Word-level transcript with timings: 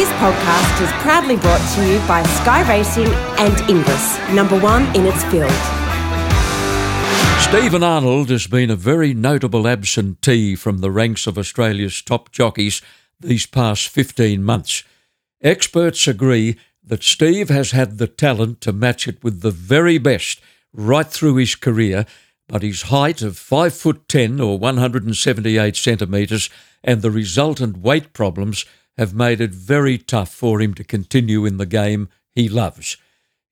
This 0.00 0.12
podcast 0.12 0.82
is 0.82 0.90
proudly 1.02 1.36
brought 1.36 1.60
to 1.74 1.86
you 1.86 1.98
by 2.08 2.22
Sky 2.22 2.66
Racing 2.66 3.08
and 3.36 3.60
Inglis, 3.68 4.18
number 4.30 4.58
one 4.58 4.84
in 4.96 5.04
its 5.04 5.22
field. 5.24 5.52
Steven 7.42 7.82
Arnold 7.82 8.30
has 8.30 8.46
been 8.46 8.70
a 8.70 8.76
very 8.76 9.12
notable 9.12 9.68
absentee 9.68 10.56
from 10.56 10.78
the 10.78 10.90
ranks 10.90 11.26
of 11.26 11.36
Australia's 11.36 12.00
top 12.00 12.32
jockeys 12.32 12.80
these 13.20 13.44
past 13.44 13.88
15 13.88 14.42
months. 14.42 14.84
Experts 15.42 16.08
agree 16.08 16.56
that 16.82 17.02
Steve 17.02 17.50
has 17.50 17.72
had 17.72 17.98
the 17.98 18.06
talent 18.06 18.62
to 18.62 18.72
match 18.72 19.06
it 19.06 19.22
with 19.22 19.42
the 19.42 19.50
very 19.50 19.98
best 19.98 20.40
right 20.72 21.08
through 21.08 21.34
his 21.34 21.54
career, 21.54 22.06
but 22.48 22.62
his 22.62 22.84
height 22.84 23.20
of 23.20 23.36
5 23.36 23.74
foot 23.74 24.08
10 24.08 24.40
or 24.40 24.58
178 24.58 25.76
centimetres 25.76 26.48
and 26.82 27.02
the 27.02 27.10
resultant 27.10 27.76
weight 27.76 28.14
problems 28.14 28.64
have 29.00 29.14
made 29.14 29.40
it 29.40 29.54
very 29.54 29.96
tough 29.96 30.30
for 30.30 30.60
him 30.60 30.74
to 30.74 30.84
continue 30.84 31.46
in 31.46 31.56
the 31.56 31.64
game 31.64 32.06
he 32.34 32.50
loves. 32.50 32.98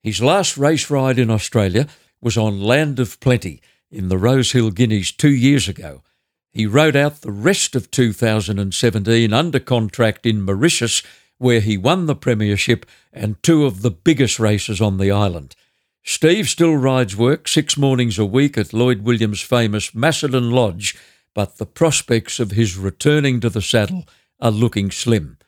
His 0.03 0.21
last 0.21 0.59
race 0.59 0.91
ride 0.91 1.17
in 1.17 1.31
Australia 1.31 1.87
was 2.21 2.37
on 2.37 2.61
Land 2.61 2.99
of 2.99 3.19
Plenty 3.19 3.59
in 3.89 4.09
the 4.09 4.17
Rosehill 4.19 4.69
Guineas 4.69 5.11
two 5.11 5.33
years 5.33 5.67
ago. 5.67 6.03
He 6.51 6.67
rode 6.67 6.95
out 6.95 7.21
the 7.21 7.31
rest 7.31 7.75
of 7.75 7.89
2017 7.89 9.33
under 9.33 9.59
contract 9.59 10.27
in 10.27 10.43
Mauritius, 10.43 11.01
where 11.39 11.61
he 11.61 11.79
won 11.79 12.05
the 12.05 12.15
Premiership 12.15 12.85
and 13.11 13.41
two 13.41 13.65
of 13.65 13.81
the 13.81 13.89
biggest 13.89 14.39
races 14.39 14.79
on 14.79 14.97
the 14.97 15.09
island. 15.09 15.55
Steve 16.03 16.47
still 16.47 16.75
rides 16.75 17.17
work 17.17 17.47
six 17.47 17.75
mornings 17.75 18.19
a 18.19 18.25
week 18.25 18.55
at 18.55 18.71
Lloyd 18.71 19.01
Williams' 19.01 19.41
famous 19.41 19.95
Macedon 19.95 20.51
Lodge, 20.51 20.95
but 21.33 21.57
the 21.57 21.65
prospects 21.65 22.39
of 22.39 22.51
his 22.51 22.77
returning 22.77 23.39
to 23.39 23.49
the 23.49 23.63
saddle 23.63 24.05
are 24.39 24.51
looking 24.51 24.91
slim. 24.91 25.38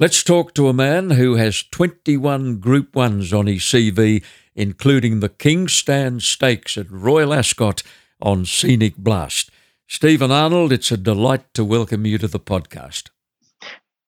Let's 0.00 0.22
talk 0.22 0.54
to 0.54 0.68
a 0.68 0.72
man 0.72 1.10
who 1.10 1.34
has 1.34 1.62
21 1.62 2.56
Group 2.56 2.92
1s 2.92 3.38
on 3.38 3.46
his 3.46 3.60
CV, 3.60 4.24
including 4.54 5.20
the 5.20 5.28
King's 5.28 5.74
Stand 5.74 6.22
Stakes 6.22 6.78
at 6.78 6.90
Royal 6.90 7.34
Ascot 7.34 7.82
on 8.18 8.46
Scenic 8.46 8.96
Blast. 8.96 9.50
Steven 9.86 10.30
Arnold, 10.30 10.72
it's 10.72 10.90
a 10.90 10.96
delight 10.96 11.52
to 11.52 11.66
welcome 11.66 12.06
you 12.06 12.16
to 12.16 12.26
the 12.26 12.40
podcast. 12.40 13.10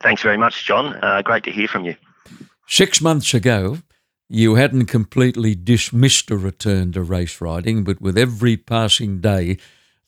Thanks 0.03 0.23
very 0.23 0.39
much, 0.39 0.65
John. 0.65 0.95
Uh, 1.03 1.21
great 1.21 1.45
to 1.45 1.51
hear 1.51 1.69
from 1.69 1.85
you. 1.85 1.97
Six 2.67 3.03
months 3.03 3.35
ago, 3.35 3.81
you 4.31 4.55
hadn't 4.55 4.87
completely 4.87 5.55
dismissed 5.55 6.31
a 6.31 6.39
return 6.39 6.93
to 6.93 7.03
race 7.03 7.39
riding, 7.39 7.85
but 7.85 8.01
with 8.01 8.17
every 8.17 8.57
passing 8.57 9.21
day, 9.21 9.59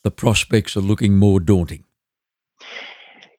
the 0.03 0.11
prospects 0.11 0.79
are 0.79 0.81
looking 0.81 1.19
more 1.19 1.41
daunting. 1.41 1.85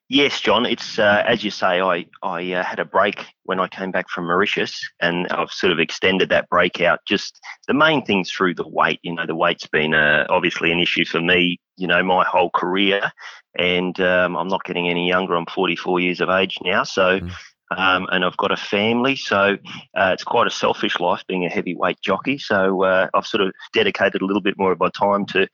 Yes, 0.07 0.39
John. 0.39 0.67
It's 0.67 0.99
uh, 0.99 1.23
as 1.25 1.43
you 1.43 1.49
say. 1.49 1.81
I 1.81 2.05
I 2.21 2.53
uh, 2.53 2.63
had 2.63 2.79
a 2.79 2.85
break 2.85 3.25
when 3.43 3.59
I 3.59 3.67
came 3.67 3.89
back 3.89 4.07
from 4.07 4.25
Mauritius, 4.25 4.79
and 5.01 5.27
I've 5.29 5.51
sort 5.51 5.73
of 5.73 5.79
extended 5.79 6.29
that 6.29 6.47
break 6.49 6.79
out. 6.79 6.99
Just 7.07 7.39
the 7.67 7.73
main 7.73 8.05
things 8.05 8.29
through 8.29 8.53
the 8.53 8.67
weight. 8.67 8.99
You 9.01 9.15
know, 9.15 9.25
the 9.25 9.35
weight's 9.35 9.65
been 9.65 9.95
uh, 9.95 10.27
obviously 10.29 10.71
an 10.71 10.79
issue 10.79 11.05
for 11.05 11.21
me. 11.21 11.59
You 11.77 11.87
know, 11.87 12.03
my 12.03 12.23
whole 12.23 12.51
career, 12.51 13.11
and 13.57 13.99
um, 13.99 14.37
I'm 14.37 14.47
not 14.47 14.63
getting 14.63 14.89
any 14.89 15.07
younger. 15.07 15.35
I'm 15.35 15.47
44 15.47 15.99
years 15.99 16.21
of 16.21 16.29
age 16.29 16.57
now, 16.63 16.83
so. 16.83 17.19
Mm 17.19 17.31
um, 17.71 18.07
and 18.11 18.23
I've 18.23 18.37
got 18.37 18.51
a 18.51 18.57
family, 18.57 19.15
so 19.15 19.57
uh, 19.95 20.11
it's 20.13 20.23
quite 20.23 20.47
a 20.47 20.51
selfish 20.51 20.99
life 20.99 21.23
being 21.27 21.45
a 21.45 21.49
heavyweight 21.49 22.01
jockey. 22.01 22.37
So 22.37 22.83
uh, 22.83 23.07
I've 23.13 23.25
sort 23.25 23.41
of 23.41 23.53
dedicated 23.73 24.21
a 24.21 24.25
little 24.25 24.41
bit 24.41 24.57
more 24.57 24.71
of 24.71 24.79
my 24.79 24.89
time 24.89 25.25
to 25.27 25.47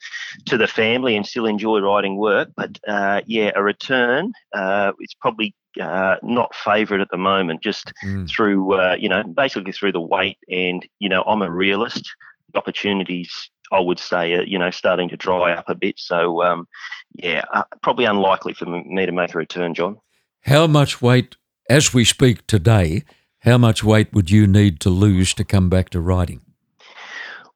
to 0.45 0.57
the 0.57 0.67
family 0.67 1.15
and 1.15 1.25
still 1.25 1.45
enjoy 1.45 1.79
riding 1.79 2.17
work. 2.17 2.49
But 2.55 2.79
uh, 2.87 3.21
yeah, 3.25 3.51
a 3.55 3.63
return 3.63 4.33
uh, 4.53 4.91
it's 4.99 5.13
probably 5.13 5.55
uh, 5.79 6.17
not 6.21 6.53
favourite 6.55 7.01
at 7.01 7.11
the 7.11 7.17
moment, 7.17 7.63
just 7.63 7.93
mm. 8.03 8.29
through 8.29 8.73
uh, 8.73 8.95
you 8.99 9.09
know 9.09 9.23
basically 9.23 9.71
through 9.71 9.93
the 9.93 10.01
weight, 10.01 10.37
and 10.49 10.85
you 10.99 11.09
know 11.09 11.23
I'm 11.23 11.41
a 11.41 11.51
realist. 11.51 12.13
Opportunities 12.53 13.49
I 13.71 13.79
would 13.79 13.99
say, 13.99 14.33
uh, 14.33 14.41
you 14.41 14.59
know, 14.59 14.69
starting 14.69 15.07
to 15.09 15.17
dry 15.17 15.53
up 15.53 15.69
a 15.69 15.75
bit. 15.75 15.97
So, 15.97 16.43
um, 16.43 16.67
yeah, 17.13 17.45
uh, 17.53 17.63
probably 17.81 18.05
unlikely 18.05 18.53
for 18.53 18.65
me 18.65 19.05
to 19.05 19.11
make 19.13 19.33
a 19.33 19.37
return, 19.37 19.73
John. 19.73 19.97
How 20.41 20.67
much 20.67 21.01
weight 21.01 21.37
as 21.71 21.93
we 21.93 22.03
speak 22.03 22.45
today, 22.47 23.03
how 23.39 23.57
much 23.57 23.81
weight 23.81 24.11
would 24.11 24.29
you 24.29 24.45
need 24.45 24.81
to 24.81 24.89
lose 24.89 25.33
to 25.35 25.45
come 25.45 25.69
back 25.69 25.89
to 25.91 26.01
riding? 26.01 26.41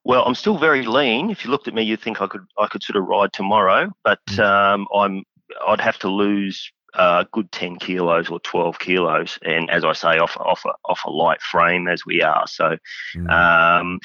Well, 0.06 0.24
I'm 0.26 0.36
still 0.36 0.58
very 0.58 0.86
lean. 0.86 1.30
If 1.30 1.44
you 1.44 1.52
looked 1.52 1.68
at 1.68 1.74
me, 1.74 1.84
you'd 1.84 2.02
think 2.02 2.22
I 2.22 2.28
could 2.28 2.46
I 2.58 2.68
could 2.68 2.82
sort 2.82 2.96
of 2.96 3.06
ride 3.06 3.34
tomorrow, 3.34 3.92
but 4.04 4.26
mm. 4.28 4.40
um, 4.40 4.88
I'm 4.96 5.24
I'd 5.68 5.82
have 5.82 5.98
to 6.00 6.10
lose 6.10 6.72
a 6.94 7.28
good 7.34 7.52
10 7.52 7.78
kilos 7.78 8.30
or 8.30 8.40
12 8.40 8.80
kilos, 8.80 9.38
and 9.44 9.70
as 9.70 9.84
I 9.84 9.94
say, 9.94 10.18
off 10.18 10.38
off 10.38 10.64
a, 10.66 10.72
off 10.86 11.02
a 11.06 11.10
light 11.10 11.42
frame 11.42 11.88
as 11.88 12.06
we 12.06 12.22
are. 12.22 12.48
So 12.48 12.78
mm. 13.16 13.30
um, 13.30 14.00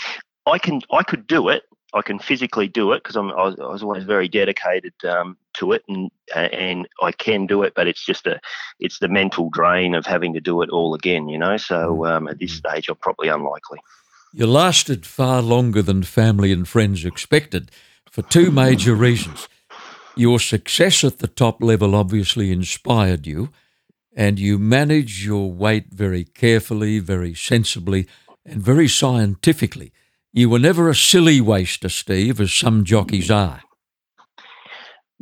I 0.46 0.58
can 0.58 0.80
I 0.90 1.04
could 1.04 1.26
do 1.26 1.48
it. 1.48 1.62
I 1.92 2.02
can 2.02 2.18
physically 2.18 2.68
do 2.68 2.92
it 2.92 3.02
because 3.02 3.16
I'm 3.16 3.30
I 3.30 3.42
was, 3.42 3.56
I 3.60 3.66
was, 3.66 3.82
always 3.82 4.04
very 4.04 4.28
dedicated 4.28 4.92
um, 5.04 5.36
to 5.54 5.72
it 5.72 5.82
and 5.88 6.10
and 6.34 6.88
I 7.02 7.12
can 7.12 7.46
do 7.46 7.62
it, 7.62 7.74
but 7.74 7.88
it's 7.88 8.04
just 8.04 8.26
a 8.26 8.40
it's 8.78 8.98
the 8.98 9.08
mental 9.08 9.50
drain 9.50 9.94
of 9.94 10.06
having 10.06 10.34
to 10.34 10.40
do 10.40 10.62
it 10.62 10.70
all 10.70 10.94
again, 10.94 11.28
you 11.28 11.38
know. 11.38 11.56
So 11.56 11.74
mm. 11.74 12.10
um, 12.10 12.28
at 12.28 12.38
this 12.38 12.52
stage, 12.52 12.88
I'm 12.88 12.96
probably 12.96 13.28
unlikely. 13.28 13.80
You 14.32 14.46
lasted 14.46 15.06
far 15.06 15.42
longer 15.42 15.82
than 15.82 16.04
family 16.04 16.52
and 16.52 16.66
friends 16.68 17.04
expected 17.04 17.72
for 18.10 18.22
two 18.22 18.52
major 18.52 18.94
reasons. 18.94 19.48
Your 20.16 20.38
success 20.38 21.02
at 21.02 21.18
the 21.18 21.26
top 21.26 21.62
level 21.62 21.94
obviously 21.96 22.52
inspired 22.52 23.26
you, 23.26 23.50
and 24.14 24.38
you 24.38 24.58
manage 24.58 25.24
your 25.24 25.50
weight 25.50 25.86
very 25.92 26.24
carefully, 26.24 27.00
very 27.00 27.34
sensibly, 27.34 28.06
and 28.44 28.62
very 28.62 28.86
scientifically. 28.86 29.92
You 30.32 30.48
were 30.48 30.58
never 30.58 30.88
a 30.88 30.94
silly 30.94 31.40
waster, 31.40 31.88
Steve, 31.88 32.40
as 32.40 32.52
some 32.52 32.84
jockeys 32.84 33.30
are. 33.30 33.62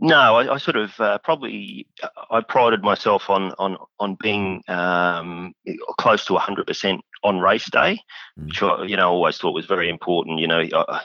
No, 0.00 0.36
I, 0.36 0.54
I 0.54 0.58
sort 0.58 0.76
of 0.76 0.92
uh, 1.00 1.18
probably 1.24 1.88
uh, 2.02 2.08
I 2.30 2.40
prided 2.40 2.82
myself 2.82 3.28
on 3.28 3.52
on 3.58 3.76
on 3.98 4.16
being 4.22 4.62
um, 4.68 5.54
close 5.98 6.24
to 6.26 6.34
100% 6.34 7.00
on 7.24 7.40
race 7.40 7.68
day, 7.68 7.98
mm. 8.38 8.46
which 8.46 8.62
I, 8.62 8.84
you 8.84 8.96
know 8.96 9.10
always 9.10 9.38
thought 9.38 9.54
was 9.54 9.66
very 9.66 9.88
important. 9.88 10.38
You 10.38 10.46
know, 10.46 10.60
I, 10.72 11.00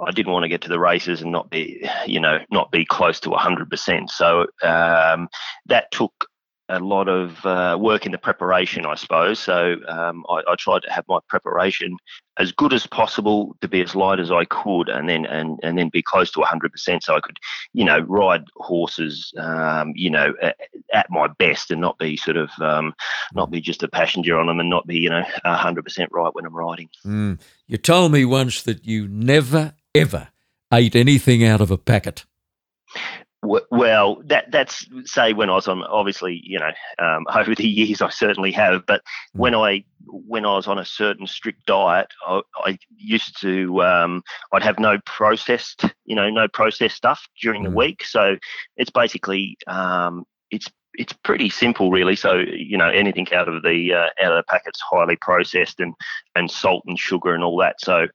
I 0.00 0.10
didn't 0.10 0.32
want 0.32 0.44
to 0.44 0.48
get 0.48 0.62
to 0.62 0.68
the 0.68 0.80
races 0.80 1.22
and 1.22 1.30
not 1.30 1.50
be, 1.50 1.88
you 2.06 2.18
know, 2.18 2.38
not 2.50 2.70
be 2.72 2.84
close 2.84 3.20
to 3.20 3.30
100%. 3.30 4.10
So 4.10 4.46
um, 4.62 5.28
that 5.66 5.90
took 5.92 6.26
a 6.68 6.80
lot 6.80 7.08
of 7.08 7.44
uh, 7.44 7.76
work 7.78 8.06
in 8.06 8.12
the 8.12 8.18
preparation, 8.18 8.86
I 8.86 8.94
suppose. 8.94 9.38
So 9.38 9.76
um, 9.86 10.24
I, 10.28 10.40
I, 10.48 10.54
tried 10.56 10.82
to 10.82 10.90
have 10.90 11.04
my 11.08 11.18
preparation 11.28 11.96
as 12.38 12.52
good 12.52 12.72
as 12.72 12.86
possible 12.86 13.54
to 13.60 13.68
be 13.68 13.82
as 13.82 13.94
light 13.94 14.18
as 14.18 14.30
I 14.30 14.44
could, 14.46 14.88
and 14.88 15.08
then 15.08 15.26
and 15.26 15.58
and 15.62 15.76
then 15.76 15.90
be 15.90 16.02
close 16.02 16.30
to 16.32 16.40
100%, 16.40 17.02
so 17.02 17.14
I 17.14 17.20
could, 17.20 17.36
you 17.74 17.84
know, 17.84 18.00
ride 18.00 18.44
horses, 18.56 19.32
um, 19.38 19.92
you 19.94 20.10
know, 20.10 20.34
at, 20.40 20.56
at, 20.92 21.06
my 21.10 21.28
best, 21.38 21.70
and 21.70 21.80
not 21.80 21.98
be 21.98 22.16
sort 22.16 22.36
of 22.36 22.50
um, 22.60 22.94
not 23.34 23.50
be 23.50 23.60
just 23.60 23.82
a 23.82 23.88
passenger 23.88 24.38
on 24.38 24.46
them, 24.46 24.60
and 24.60 24.70
not 24.70 24.86
be, 24.86 24.98
you 24.98 25.10
know, 25.10 25.24
100% 25.44 26.06
right 26.12 26.34
when 26.34 26.46
I'm 26.46 26.56
riding. 26.56 26.88
Mm. 27.04 27.40
You 27.66 27.76
told 27.76 28.12
me 28.12 28.24
once 28.24 28.62
that 28.62 28.86
you 28.86 29.06
never 29.06 29.74
ever 29.94 30.28
ate 30.72 30.96
anything 30.96 31.44
out 31.44 31.60
of 31.60 31.70
a 31.70 31.78
packet. 31.78 32.24
Well, 33.44 34.22
that 34.24 34.50
that's 34.50 34.86
say 35.04 35.34
when 35.34 35.50
I 35.50 35.54
was 35.54 35.68
on 35.68 35.82
obviously 35.84 36.40
you 36.44 36.58
know 36.58 36.70
um, 36.98 37.26
over 37.34 37.54
the 37.54 37.66
years 37.66 38.00
I 38.00 38.08
certainly 38.08 38.52
have, 38.52 38.86
but 38.86 39.02
hmm. 39.32 39.40
when 39.40 39.54
I 39.54 39.84
when 40.06 40.46
I 40.46 40.54
was 40.54 40.66
on 40.66 40.78
a 40.78 40.84
certain 40.84 41.26
strict 41.26 41.66
diet, 41.66 42.08
I, 42.26 42.40
I 42.56 42.78
used 42.96 43.40
to 43.42 43.82
um, 43.82 44.22
I'd 44.52 44.62
have 44.62 44.78
no 44.78 44.98
processed 45.06 45.84
you 46.04 46.16
know 46.16 46.30
no 46.30 46.48
processed 46.48 46.96
stuff 46.96 47.26
during 47.40 47.62
mm. 47.62 47.66
the 47.66 47.70
hmm. 47.70 47.76
week, 47.76 48.04
so 48.04 48.36
it's 48.76 48.90
basically 48.90 49.56
um, 49.66 50.24
it's 50.50 50.68
it's 50.94 51.12
pretty 51.12 51.50
simple 51.50 51.90
really. 51.90 52.16
So 52.16 52.36
you 52.38 52.78
know 52.78 52.88
anything 52.88 53.32
out 53.32 53.48
of 53.48 53.62
the 53.62 53.92
uh, 53.92 54.24
out 54.24 54.32
of 54.32 54.38
the 54.38 54.44
packets 54.48 54.80
highly 54.90 55.16
processed 55.16 55.80
and 55.80 55.94
and 56.34 56.50
salt 56.50 56.84
and 56.86 56.98
sugar 56.98 57.34
and 57.34 57.44
all 57.44 57.58
that. 57.58 57.80
So 57.80 58.06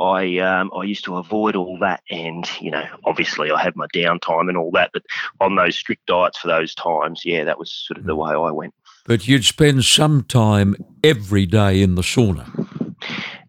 I 0.00 0.38
um, 0.38 0.70
I 0.74 0.84
used 0.84 1.04
to 1.04 1.16
avoid 1.16 1.56
all 1.56 1.78
that, 1.80 2.02
and 2.10 2.48
you 2.60 2.70
know, 2.70 2.84
obviously 3.04 3.50
I 3.50 3.62
had 3.62 3.76
my 3.76 3.86
downtime 3.94 4.48
and 4.48 4.56
all 4.56 4.70
that, 4.72 4.90
but 4.92 5.02
on 5.40 5.56
those 5.56 5.76
strict 5.76 6.06
diets 6.06 6.38
for 6.38 6.48
those 6.48 6.74
times, 6.74 7.22
yeah, 7.24 7.44
that 7.44 7.58
was 7.58 7.70
sort 7.70 7.98
of 7.98 8.04
the 8.04 8.14
hmm. 8.14 8.20
way 8.20 8.30
I 8.30 8.50
went. 8.50 8.74
But 9.06 9.26
you'd 9.26 9.44
spend 9.44 9.84
some 9.84 10.24
time 10.24 10.76
every 11.02 11.46
day 11.46 11.82
in 11.82 11.94
the 11.94 12.02
sauna. 12.02 12.59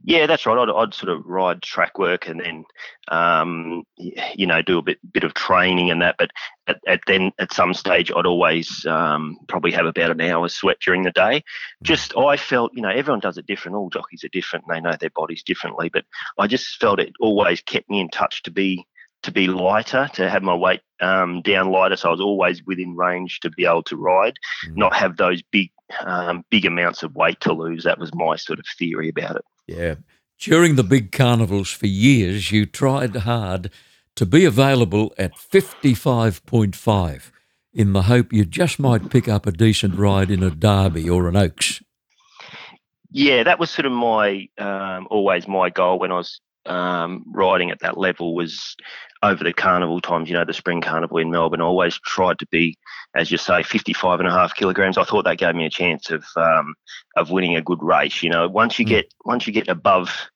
Yeah, 0.04 0.26
that's 0.26 0.46
right. 0.46 0.58
I'd, 0.58 0.70
I'd 0.70 0.94
sort 0.94 1.10
of 1.12 1.26
ride 1.26 1.62
track 1.62 2.00
work 2.00 2.28
and 2.28 2.40
then, 2.40 2.66
um, 3.10 3.84
you 3.98 4.48
know, 4.48 4.62
do 4.62 4.80
a 4.80 4.82
bit 4.82 4.98
bit 5.14 5.24
of 5.24 5.34
training 5.36 5.92
and 5.92 6.02
that. 6.02 6.16
But 6.18 6.32
at, 6.68 6.78
at 6.88 7.02
then 7.06 7.32
at 7.38 7.54
some 7.54 7.74
stage, 7.74 8.12
I'd 8.16 8.26
always 8.26 8.86
um, 8.88 9.38
probably 9.48 9.72
have 9.74 9.86
about 9.86 10.10
an 10.12 10.22
hour's 10.22 10.56
sweat 10.56 10.78
during 10.84 11.04
the 11.04 11.12
day. 11.12 11.44
Just 11.84 12.18
I 12.18 12.38
felt, 12.38 12.72
you 12.74 12.82
know, 12.82 12.90
everyone 12.90 13.20
does 13.20 13.38
it 13.38 13.46
different. 13.46 13.78
All 13.78 13.90
jockeys 13.92 14.24
are 14.24 14.30
different. 14.30 14.66
And 14.68 14.76
they 14.76 14.82
know 14.82 14.96
their 15.00 15.12
bodies 15.12 15.44
differently. 15.44 15.90
But 15.94 16.06
I 16.40 16.48
just 16.48 16.78
felt 16.80 17.00
it 17.00 17.14
always 17.20 17.62
kept 17.62 17.90
me 17.90 18.00
in 18.00 18.10
touch 18.10 18.42
to 18.44 18.52
be 18.52 18.88
to 19.24 19.32
be 19.32 19.48
lighter, 19.48 20.10
to 20.14 20.30
have 20.30 20.44
my 20.44 20.54
weight 20.54 20.82
um, 21.00 21.42
down 21.42 21.72
lighter, 21.72 21.96
so 21.96 22.10
I 22.10 22.12
was 22.12 22.22
always 22.22 22.64
within 22.66 22.96
range 22.96 23.40
to 23.42 23.50
be 23.50 23.66
able 23.66 23.84
to 23.84 23.96
ride, 23.96 24.36
mm. 24.66 24.76
not 24.76 24.96
have 24.96 25.18
those 25.18 25.42
big 25.42 25.72
um, 26.06 26.46
big 26.50 26.66
amounts 26.66 27.04
of 27.04 27.16
weight 27.16 27.40
to 27.42 27.54
lose. 27.54 27.84
That 27.84 28.00
was 28.00 28.14
my 28.14 28.36
sort 28.36 28.60
of 28.60 28.66
theory 28.78 29.10
about 29.10 29.36
it. 29.36 29.46
Yeah. 29.68 29.96
During 30.40 30.76
the 30.76 30.84
big 30.84 31.12
carnivals 31.12 31.70
for 31.70 31.88
years, 31.88 32.52
you 32.52 32.66
tried 32.66 33.16
hard 33.16 33.70
to 34.16 34.26
be 34.26 34.46
available 34.46 35.14
at 35.18 35.36
55.5 35.36 37.32
in 37.74 37.94
the 37.94 38.04
hope 38.04 38.34
you 38.34 38.46
just 38.46 38.80
might 38.80 39.10
pick 39.10 39.28
up 39.28 39.46
a 39.46 39.52
decent 39.52 39.96
ride 39.96 40.32
in 40.32 40.44
a 40.44 40.50
Derby 40.50 41.10
or 41.10 41.28
an 41.28 41.38
Oaks. 41.38 41.82
Yeah, 43.12 43.44
that 43.44 43.60
was 43.60 43.70
sort 43.70 43.86
of 43.86 43.92
my 43.92 44.48
um, 44.58 45.08
always 45.10 45.48
my 45.48 45.70
goal 45.70 46.00
when 46.00 46.12
I 46.12 46.16
was 46.16 46.40
um, 46.66 47.24
riding 47.28 47.72
at 47.72 47.80
that 47.80 47.98
level 47.98 48.36
was 48.36 48.76
over 49.24 49.44
the 49.44 49.54
carnival 49.54 50.02
times, 50.02 50.30
you 50.30 50.36
know, 50.36 50.46
the 50.46 50.54
spring 50.54 50.82
carnival 50.82 51.18
in 51.18 51.32
Melbourne. 51.32 51.62
I 51.62 51.66
always 51.66 52.00
tried 52.00 52.40
to 52.40 52.48
be, 52.48 52.78
as 53.16 53.32
you 53.32 53.38
say, 53.38 53.64
55 53.64 54.20
and 54.20 54.28
a 54.28 54.32
half 54.32 54.56
kilograms. 54.56 54.98
I 54.98 55.04
thought 55.04 55.26
that 55.26 55.38
gave 55.38 55.56
me 55.56 55.66
a 55.66 55.70
chance 55.70 56.10
of 56.10 56.26
um, 56.36 56.74
of 57.16 57.32
winning 57.32 57.56
a 57.56 57.62
good 57.62 57.82
race. 57.82 58.24
You 58.24 58.30
know, 58.30 58.48
once 58.48 58.80
you 58.80 58.86
mm. 58.86 58.90
get 58.90 59.14
once 59.26 59.48
you 59.48 59.54
get 59.54 59.68
above 59.68 60.30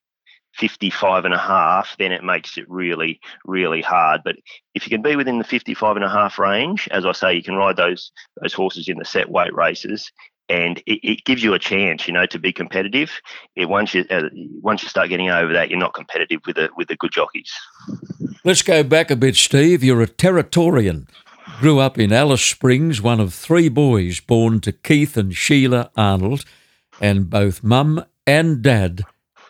55 0.56 1.26
and 1.26 1.34
a 1.34 1.40
half, 1.40 1.96
then 2.00 2.12
it 2.12 2.24
makes 2.24 2.58
it 2.58 2.70
really, 2.70 3.20
really 3.46 3.82
hard. 3.82 4.22
But 4.24 4.38
if 4.74 4.86
you 4.86 4.90
can 4.90 5.02
be 5.02 5.16
within 5.16 5.38
the 5.38 5.44
55 5.44 5.98
and 5.98 6.06
a 6.06 6.10
half 6.10 6.40
range, 6.40 6.88
as 6.92 7.06
I 7.06 7.12
say, 7.12 7.34
you 7.34 7.44
can 7.44 7.56
ride 7.56 7.76
those 7.76 8.12
those 8.42 8.54
horses 8.54 8.88
in 8.88 8.98
the 8.98 9.06
set 9.06 9.30
weight 9.30 9.54
races, 9.54 10.12
and 10.50 10.80
it, 10.86 11.00
it 11.04 11.26
gives 11.26 11.44
you 11.44 11.54
a 11.54 11.60
chance, 11.60 12.08
you 12.08 12.14
know, 12.14 12.26
to 12.28 12.40
be 12.40 12.52
competitive. 12.52 13.12
It, 13.56 13.70
once 13.70 13.94
you 13.94 14.06
uh, 14.10 14.30
once 14.62 14.84
you 14.84 14.90
start 14.90 15.10
getting 15.10 15.30
over 15.30 15.54
that, 15.54 15.70
you're 15.70 15.80
not 15.80 15.94
competitive 15.94 16.42
with 16.46 16.56
the 16.56 16.70
with 16.76 16.88
the 16.88 16.96
good 16.96 17.12
jockeys. 17.12 17.52
Let's 18.44 18.62
go 18.62 18.84
back 18.84 19.10
a 19.12 19.16
bit, 19.16 19.36
Steve. 19.36 19.84
You're 19.84 20.02
a 20.02 20.08
Territorian. 20.08 21.08
Grew 21.60 21.80
up 21.80 21.98
in 21.98 22.12
Alice 22.12 22.44
Springs, 22.44 23.02
one 23.02 23.20
of 23.20 23.34
three 23.34 23.70
boys 23.70 24.20
born 24.20 24.60
to 24.62 24.72
Keith 24.72 25.16
and 25.16 25.34
Sheila 25.34 25.90
Arnold, 25.96 26.44
and 27.00 27.30
both 27.30 27.64
mum 27.64 28.04
and 28.28 28.62
dad 28.62 29.04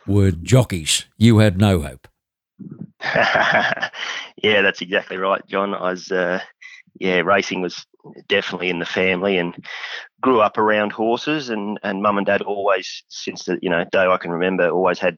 were 0.05 0.31
jockeys. 0.31 1.05
You 1.17 1.39
had 1.39 1.57
no 1.57 1.81
hope. 1.81 2.07
yeah, 3.03 3.91
that's 4.61 4.81
exactly 4.81 5.17
right, 5.17 5.45
John. 5.47 5.73
I 5.73 5.91
was, 5.91 6.11
uh, 6.11 6.39
yeah, 6.99 7.19
racing 7.19 7.61
was 7.61 7.85
definitely 8.27 8.69
in 8.69 8.79
the 8.79 8.85
family, 8.85 9.37
and 9.37 9.55
grew 10.21 10.41
up 10.41 10.57
around 10.57 10.91
horses. 10.91 11.49
And 11.49 11.79
and 11.83 12.01
mum 12.01 12.17
and 12.17 12.25
dad 12.25 12.41
always, 12.41 13.03
since 13.09 13.45
the 13.45 13.59
you 13.61 13.69
know 13.69 13.85
day 13.91 14.05
I 14.05 14.17
can 14.17 14.31
remember, 14.31 14.69
always 14.69 14.99
had 14.99 15.17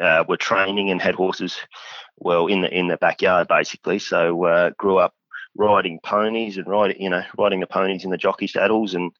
uh, 0.00 0.24
were 0.28 0.36
training 0.36 0.90
and 0.90 1.00
had 1.00 1.14
horses, 1.14 1.56
well, 2.16 2.46
in 2.46 2.62
the 2.62 2.70
in 2.70 2.88
the 2.88 2.96
backyard 2.96 3.48
basically. 3.48 3.98
So 3.98 4.44
uh, 4.44 4.70
grew 4.78 4.98
up 4.98 5.14
riding 5.56 6.00
ponies 6.02 6.56
and 6.56 6.66
riding, 6.66 7.00
you 7.00 7.10
know, 7.10 7.22
riding 7.38 7.60
the 7.60 7.66
ponies 7.66 8.04
in 8.04 8.10
the 8.10 8.16
jockey 8.16 8.46
saddles, 8.46 8.94
and 8.94 9.12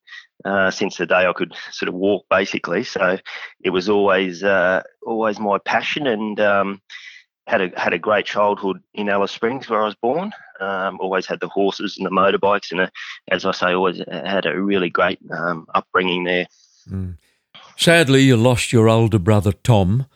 uh, 0.45 0.71
since 0.71 0.97
the 0.97 1.07
day 1.07 1.27
I 1.27 1.33
could 1.33 1.55
sort 1.71 1.89
of 1.89 1.95
walk, 1.95 2.27
basically. 2.29 2.85
So 2.85 3.19
it 3.62 3.71
was 3.71 3.89
always 3.89 4.43
uh, 4.43 4.83
always 5.07 5.39
my 5.39 5.59
passion, 5.59 6.07
and 6.07 6.39
um, 6.41 6.83
had 7.46 7.61
a 7.61 7.81
had 7.81 7.93
a 7.93 7.99
great 7.99 8.26
childhood 8.26 8.82
in 8.94 9.08
Alice 9.08 9.32
Springs 9.32 9.69
where 9.69 9.82
I 9.82 9.85
was 9.85 9.94
born. 9.94 10.32
Um, 10.61 10.99
always 11.00 11.26
had 11.26 11.41
the 11.41 11.49
horses 11.49 11.96
and 11.96 12.06
the 12.06 12.11
motorbikes, 12.11 12.70
and 12.70 12.81
a, 12.81 12.91
as 13.31 13.44
I 13.44 13.52
say, 13.52 13.75
always 13.75 14.00
had 14.08 14.46
a 14.46 14.61
really 14.61 14.88
great 14.88 15.19
um, 15.31 15.67
upbringing 15.75 16.25
there. 16.25 16.46
Mm. 16.88 17.17
Sadly, 17.76 18.23
you 18.23 18.37
lost 18.37 18.73
your 18.73 18.88
older 18.88 19.19
brother 19.19 19.52
Tom. 19.52 20.06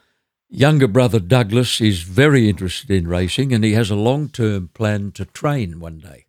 Younger 0.49 0.89
brother 0.89 1.21
Douglas 1.21 1.81
is 1.81 2.03
very 2.03 2.49
interested 2.49 2.91
in 2.91 3.07
racing 3.07 3.53
and 3.53 3.63
he 3.63 3.75
has 3.75 3.91
a 3.91 3.97
long 3.97 4.29
term 4.31 4.69
plan 4.73 5.13
to 5.13 5.27
train 5.27 5.79
one 5.79 5.99
day. 5.99 6.25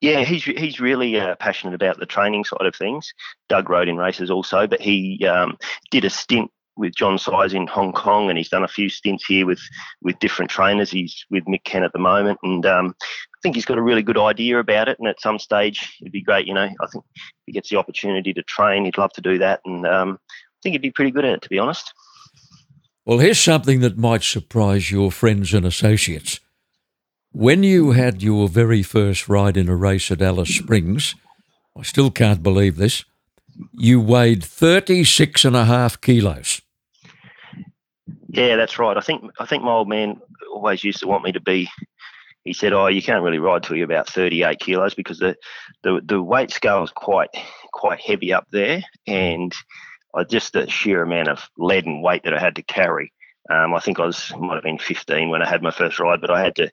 Yeah, 0.00 0.24
he's 0.24 0.44
he's 0.44 0.78
really 0.78 1.18
uh, 1.18 1.34
passionate 1.36 1.74
about 1.74 1.98
the 1.98 2.06
training 2.06 2.44
side 2.44 2.66
of 2.66 2.76
things. 2.76 3.12
Doug 3.48 3.70
rode 3.70 3.88
in 3.88 3.96
races 3.96 4.30
also, 4.30 4.66
but 4.66 4.80
he 4.80 5.26
um, 5.26 5.56
did 5.90 6.04
a 6.04 6.10
stint 6.10 6.50
with 6.76 6.94
John 6.94 7.18
Size 7.18 7.54
in 7.54 7.66
Hong 7.66 7.92
Kong, 7.92 8.28
and 8.28 8.38
he's 8.38 8.48
done 8.48 8.64
a 8.64 8.68
few 8.68 8.88
stints 8.88 9.24
here 9.26 9.46
with 9.46 9.60
with 10.02 10.18
different 10.18 10.50
trainers. 10.50 10.90
He's 10.90 11.24
with 11.30 11.44
Mick 11.44 11.64
Kent 11.64 11.84
at 11.84 11.92
the 11.92 11.98
moment, 11.98 12.38
and 12.42 12.64
um, 12.66 12.94
I 13.00 13.38
think 13.42 13.54
he's 13.54 13.64
got 13.64 13.78
a 13.78 13.82
really 13.82 14.02
good 14.02 14.18
idea 14.18 14.58
about 14.58 14.88
it. 14.88 14.98
And 14.98 15.08
at 15.08 15.20
some 15.20 15.38
stage, 15.38 15.96
it'd 16.00 16.12
be 16.12 16.22
great. 16.22 16.46
You 16.46 16.54
know, 16.54 16.68
I 16.80 16.86
think 16.92 17.04
if 17.14 17.22
he 17.46 17.52
gets 17.52 17.70
the 17.70 17.76
opportunity 17.76 18.32
to 18.32 18.42
train, 18.42 18.84
he'd 18.84 18.98
love 18.98 19.12
to 19.14 19.20
do 19.20 19.38
that, 19.38 19.60
and 19.64 19.86
um, 19.86 20.18
I 20.30 20.58
think 20.62 20.74
he'd 20.74 20.82
be 20.82 20.90
pretty 20.90 21.10
good 21.10 21.24
at 21.24 21.34
it, 21.34 21.42
to 21.42 21.48
be 21.48 21.58
honest. 21.58 21.92
Well, 23.04 23.18
here's 23.18 23.38
something 23.38 23.80
that 23.80 23.96
might 23.96 24.24
surprise 24.24 24.90
your 24.90 25.12
friends 25.12 25.54
and 25.54 25.64
associates. 25.64 26.40
When 27.30 27.62
you 27.62 27.92
had 27.92 28.22
your 28.22 28.48
very 28.48 28.82
first 28.82 29.28
ride 29.28 29.56
in 29.56 29.68
a 29.68 29.76
race 29.76 30.10
at 30.10 30.22
Alice 30.22 30.56
Springs, 30.56 31.14
I 31.78 31.82
still 31.82 32.10
can't 32.10 32.42
believe 32.42 32.76
this, 32.76 33.04
you 33.72 34.00
weighed 34.00 34.42
36 34.42 35.44
and 35.44 35.54
a 35.54 35.66
half 35.66 36.00
kilos. 36.00 36.62
Yeah, 38.28 38.56
that's 38.56 38.78
right. 38.78 38.96
I 38.96 39.00
think 39.00 39.30
I 39.38 39.46
think 39.46 39.62
my 39.62 39.72
old 39.72 39.88
man 39.88 40.20
always 40.52 40.82
used 40.82 41.00
to 41.00 41.06
want 41.06 41.24
me 41.24 41.32
to 41.32 41.40
be. 41.40 41.70
He 42.44 42.52
said, 42.52 42.72
"Oh, 42.72 42.86
you 42.86 43.02
can't 43.02 43.22
really 43.22 43.38
ride 43.38 43.62
till 43.62 43.76
you're 43.76 43.84
about 43.84 44.08
38 44.08 44.58
kilos 44.60 44.94
because 44.94 45.18
the 45.18 45.36
the, 45.82 46.00
the 46.04 46.22
weight 46.22 46.50
scale 46.50 46.82
is 46.82 46.90
quite 46.90 47.30
quite 47.72 48.00
heavy 48.00 48.32
up 48.32 48.46
there, 48.50 48.82
and 49.06 49.54
I 50.14 50.24
just 50.24 50.52
the 50.52 50.68
sheer 50.68 51.02
amount 51.02 51.28
of 51.28 51.48
lead 51.58 51.86
and 51.86 52.02
weight 52.02 52.24
that 52.24 52.34
I 52.34 52.40
had 52.40 52.56
to 52.56 52.62
carry. 52.62 53.12
Um, 53.50 53.74
I 53.74 53.80
think 53.80 54.00
I 54.00 54.06
was 54.06 54.32
might 54.38 54.54
have 54.54 54.64
been 54.64 54.78
15 54.78 55.28
when 55.28 55.42
I 55.42 55.48
had 55.48 55.62
my 55.62 55.70
first 55.70 56.00
ride, 56.00 56.20
but 56.20 56.30
I 56.30 56.42
had 56.42 56.56
to 56.56 56.70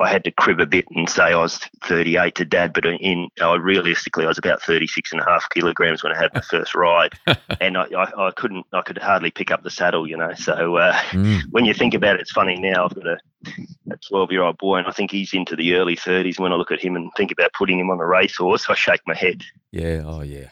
I 0.00 0.08
had 0.08 0.24
to 0.24 0.32
crib 0.32 0.58
a 0.58 0.66
bit 0.66 0.86
and 0.90 1.08
say 1.08 1.22
I 1.22 1.36
was 1.36 1.60
38 1.84 2.34
to 2.36 2.44
dad, 2.44 2.72
but 2.72 2.84
in 2.84 3.28
uh, 3.40 3.60
realistically 3.60 4.24
I 4.24 4.28
was 4.28 4.38
about 4.38 4.60
36 4.60 5.12
and 5.12 5.20
a 5.20 5.24
half 5.24 5.48
kilograms 5.50 6.02
when 6.02 6.12
I 6.12 6.20
had 6.20 6.34
my 6.34 6.40
first 6.50 6.74
ride, 6.74 7.12
and 7.60 7.78
I, 7.78 7.84
I, 7.96 8.26
I, 8.26 8.30
couldn't 8.32 8.66
I 8.72 8.82
could 8.82 8.98
hardly 8.98 9.30
pick 9.30 9.52
up 9.52 9.62
the 9.62 9.70
saddle, 9.70 10.08
you 10.08 10.16
know. 10.16 10.32
So 10.34 10.76
uh, 10.76 10.94
mm. 11.10 11.42
when 11.50 11.64
you 11.64 11.74
think 11.74 11.94
about 11.94 12.16
it, 12.16 12.22
it's 12.22 12.32
funny 12.32 12.56
now. 12.56 12.86
I've 12.86 12.94
got 12.94 13.06
a, 13.06 13.18
a 13.92 13.96
12 14.08 14.32
year 14.32 14.42
old 14.42 14.58
boy, 14.58 14.78
and 14.78 14.88
I 14.88 14.90
think 14.90 15.12
he's 15.12 15.32
into 15.32 15.54
the 15.54 15.74
early 15.74 15.94
30s. 15.94 16.40
When 16.40 16.52
I 16.52 16.56
look 16.56 16.72
at 16.72 16.80
him 16.80 16.96
and 16.96 17.12
think 17.16 17.30
about 17.30 17.52
putting 17.52 17.78
him 17.78 17.90
on 17.90 18.00
a 18.00 18.06
racehorse, 18.06 18.66
I 18.68 18.74
shake 18.74 19.02
my 19.06 19.14
head. 19.14 19.42
Yeah, 19.70 20.02
oh 20.04 20.22
yeah. 20.22 20.48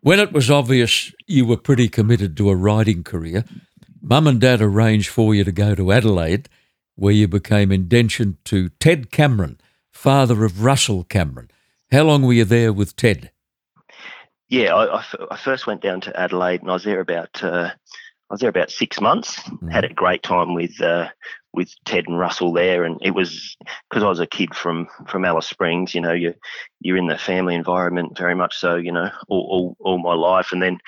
when 0.00 0.20
it 0.20 0.32
was 0.32 0.48
obvious 0.48 1.12
you 1.26 1.44
were 1.44 1.56
pretty 1.56 1.88
committed 1.88 2.36
to 2.36 2.50
a 2.50 2.56
riding 2.56 3.02
career, 3.02 3.44
Mum 4.00 4.28
and 4.28 4.40
Dad 4.40 4.60
arranged 4.60 5.08
for 5.08 5.34
you 5.34 5.42
to 5.42 5.52
go 5.52 5.74
to 5.74 5.90
Adelaide 5.90 6.48
where 6.98 7.12
you 7.12 7.28
became 7.28 7.70
indentured 7.70 8.44
to 8.44 8.70
Ted 8.80 9.12
Cameron, 9.12 9.60
father 9.92 10.44
of 10.44 10.64
Russell 10.64 11.04
Cameron. 11.04 11.48
How 11.92 12.02
long 12.02 12.22
were 12.22 12.32
you 12.32 12.44
there 12.44 12.72
with 12.72 12.96
Ted? 12.96 13.30
Yeah, 14.48 14.74
I, 14.74 15.04
I 15.30 15.36
first 15.36 15.68
went 15.68 15.80
down 15.80 16.00
to 16.02 16.20
Adelaide 16.20 16.60
and 16.60 16.70
I 16.70 16.74
was 16.74 16.82
there 16.82 17.00
about 17.00 17.42
uh, 17.44 17.70
I 17.70 18.34
was 18.34 18.40
there 18.40 18.50
about 18.50 18.72
six 18.72 19.00
months. 19.00 19.38
Mm. 19.42 19.70
Had 19.70 19.84
a 19.84 19.94
great 19.94 20.24
time 20.24 20.54
with 20.54 20.80
uh, 20.80 21.08
with 21.52 21.72
Ted 21.84 22.08
and 22.08 22.18
Russell 22.18 22.52
there, 22.52 22.82
and 22.82 22.98
it 23.00 23.12
was 23.12 23.56
because 23.88 24.02
I 24.02 24.08
was 24.08 24.20
a 24.20 24.26
kid 24.26 24.54
from 24.54 24.88
from 25.06 25.24
Alice 25.24 25.46
Springs. 25.46 25.94
You 25.94 26.00
know, 26.00 26.12
you 26.12 26.34
you're 26.80 26.96
in 26.96 27.06
the 27.06 27.16
family 27.16 27.54
environment 27.54 28.18
very 28.18 28.34
much 28.34 28.56
so. 28.56 28.74
You 28.74 28.90
know, 28.90 29.10
all 29.28 29.76
all, 29.80 29.90
all 29.90 29.98
my 29.98 30.14
life, 30.14 30.48
and 30.50 30.60
then 30.60 30.78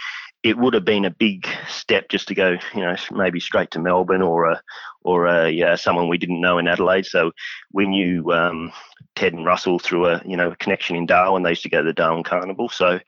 it 0.42 0.56
would 0.56 0.74
have 0.74 0.84
been 0.84 1.04
a 1.04 1.10
big 1.10 1.46
step 1.68 2.08
just 2.08 2.28
to 2.28 2.34
go, 2.34 2.56
you 2.74 2.80
know, 2.80 2.96
maybe 3.10 3.40
straight 3.40 3.70
to 3.72 3.78
Melbourne 3.78 4.22
or 4.22 4.46
a 4.46 4.62
or 5.02 5.26
a 5.26 5.62
uh, 5.62 5.76
someone 5.76 6.08
we 6.08 6.18
didn't 6.18 6.40
know 6.40 6.58
in 6.58 6.68
Adelaide. 6.68 7.06
So 7.06 7.32
we 7.72 7.86
knew 7.86 8.32
um, 8.32 8.72
Ted 9.14 9.32
and 9.32 9.44
Russell 9.44 9.78
through 9.78 10.06
a 10.06 10.22
you 10.24 10.36
know 10.36 10.52
a 10.52 10.56
connection 10.56 10.96
in 10.96 11.06
Darwin. 11.06 11.42
They 11.42 11.50
used 11.50 11.62
to 11.62 11.70
go 11.70 11.78
to 11.78 11.88
the 11.88 11.92
Darwin 11.92 12.22
Carnival, 12.22 12.68
so 12.68 13.00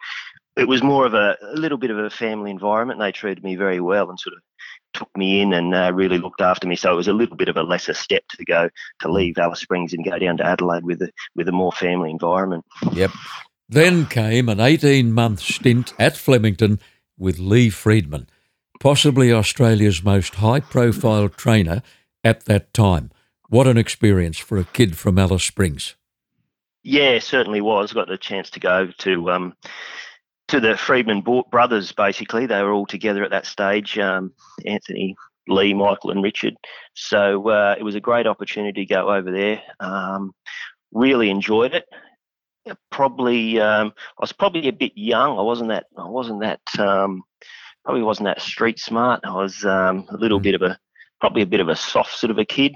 it 0.56 0.68
was 0.68 0.82
more 0.82 1.06
of 1.06 1.14
a, 1.14 1.36
a 1.42 1.56
little 1.56 1.78
bit 1.78 1.90
of 1.90 1.98
a 1.98 2.10
family 2.10 2.50
environment. 2.50 3.00
They 3.00 3.12
treated 3.12 3.42
me 3.42 3.56
very 3.56 3.80
well 3.80 4.10
and 4.10 4.20
sort 4.20 4.34
of 4.34 4.42
took 4.92 5.16
me 5.16 5.40
in 5.40 5.52
and 5.52 5.74
uh, 5.74 5.90
really 5.94 6.18
looked 6.18 6.42
after 6.42 6.66
me. 6.66 6.76
So 6.76 6.92
it 6.92 6.96
was 6.96 7.08
a 7.08 7.14
little 7.14 7.36
bit 7.36 7.48
of 7.48 7.56
a 7.56 7.62
lesser 7.62 7.94
step 7.94 8.22
to 8.36 8.44
go 8.44 8.68
to 9.00 9.10
leave 9.10 9.38
Alice 9.38 9.60
Springs 9.60 9.94
and 9.94 10.04
go 10.04 10.18
down 10.18 10.36
to 10.36 10.46
Adelaide 10.46 10.84
with 10.84 11.02
a 11.02 11.10
with 11.34 11.48
a 11.48 11.52
more 11.52 11.72
family 11.72 12.10
environment. 12.10 12.64
Yep. 12.92 13.10
Then 13.68 14.04
came 14.06 14.48
an 14.50 14.60
18 14.60 15.12
month 15.12 15.40
stint 15.40 15.94
at 15.98 16.16
Flemington 16.16 16.78
with 17.16 17.38
Lee 17.38 17.70
Freedman, 17.70 18.28
possibly 18.82 19.32
Australia's 19.32 20.02
most 20.02 20.34
high 20.34 20.58
profile 20.58 21.28
trainer 21.28 21.82
at 22.24 22.46
that 22.46 22.74
time. 22.74 23.12
What 23.48 23.68
an 23.68 23.78
experience 23.78 24.38
for 24.38 24.58
a 24.58 24.64
kid 24.64 24.98
from 24.98 25.20
Alice 25.20 25.44
Springs. 25.44 25.94
Yeah, 26.82 27.20
certainly 27.20 27.60
was. 27.60 27.92
Got 27.92 28.08
the 28.08 28.18
chance 28.18 28.50
to 28.50 28.60
go 28.60 28.88
to 28.98 29.30
um, 29.30 29.54
to 30.48 30.58
the 30.58 30.76
Freedman 30.76 31.22
brothers. 31.52 31.92
Basically, 31.92 32.46
they 32.46 32.60
were 32.60 32.72
all 32.72 32.86
together 32.86 33.22
at 33.22 33.30
that 33.30 33.46
stage. 33.46 34.00
Um, 34.00 34.32
Anthony, 34.66 35.14
Lee, 35.46 35.74
Michael, 35.74 36.10
and 36.10 36.20
Richard. 36.20 36.56
So 36.94 37.48
uh, 37.50 37.76
it 37.78 37.84
was 37.84 37.94
a 37.94 38.00
great 38.00 38.26
opportunity 38.26 38.84
to 38.84 38.92
go 38.92 39.14
over 39.14 39.30
there. 39.30 39.62
Um, 39.78 40.32
really 40.90 41.30
enjoyed 41.30 41.72
it 41.72 41.84
probably 42.90 43.58
um, 43.58 43.92
I 43.96 44.22
was 44.22 44.32
probably 44.32 44.68
a 44.68 44.72
bit 44.72 44.92
young. 44.94 45.36
I 45.36 45.42
wasn't 45.42 45.70
that 45.70 45.86
I 45.96 46.08
wasn't 46.08 46.40
that 46.40 46.60
um, 46.78 47.22
probably 47.84 48.02
wasn't 48.02 48.26
that 48.26 48.40
street 48.40 48.78
smart. 48.78 49.20
I 49.24 49.34
was 49.34 49.64
um, 49.64 50.06
a 50.10 50.16
little 50.16 50.40
mm. 50.40 50.44
bit 50.44 50.54
of 50.54 50.62
a 50.62 50.78
probably 51.20 51.42
a 51.42 51.46
bit 51.46 51.60
of 51.60 51.68
a 51.68 51.76
soft 51.76 52.16
sort 52.16 52.30
of 52.30 52.38
a 52.38 52.44
kid. 52.44 52.74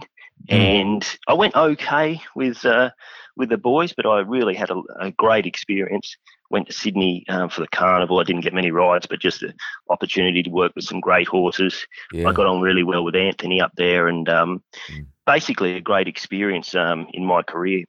and 0.49 1.19
I 1.27 1.35
went 1.35 1.57
okay 1.57 2.21
with 2.35 2.65
uh, 2.65 2.91
with 3.37 3.49
the 3.49 3.59
boys, 3.59 3.93
but 3.93 4.07
I 4.07 4.21
really 4.21 4.55
had 4.55 4.71
a, 4.71 4.83
a 5.01 5.11
great 5.13 5.47
experience. 5.47 6.17
Went 6.49 6.69
to 6.69 6.73
Sydney 6.73 7.25
um, 7.29 7.49
for 7.49 7.63
the 7.63 7.69
carnival. 7.69 8.21
I 8.21 8.25
didn't 8.25 8.43
get 8.43 8.55
many 8.55 8.71
rides, 8.71 9.07
but 9.07 9.19
just 9.19 9.41
the 9.41 9.53
opportunity 9.91 10.43
to 10.45 10.51
work 10.51 10.73
with 10.77 10.85
some 10.85 11.01
great 11.01 11.27
horses. 11.27 11.87
Yeah. 12.13 12.29
I 12.29 12.33
got 12.33 12.47
on 12.47 12.61
really 12.61 12.85
well 12.85 13.05
with 13.05 13.17
Anthony 13.17 13.61
up 13.61 13.73
there, 13.77 14.07
and 14.07 14.29
um, 14.29 14.63
mm. 14.91 15.07
basically 15.27 15.75
a 15.75 15.81
great 15.81 16.07
experience 16.07 16.75
um, 16.75 17.09
in 17.13 17.25
my 17.25 17.43
career. 17.43 17.85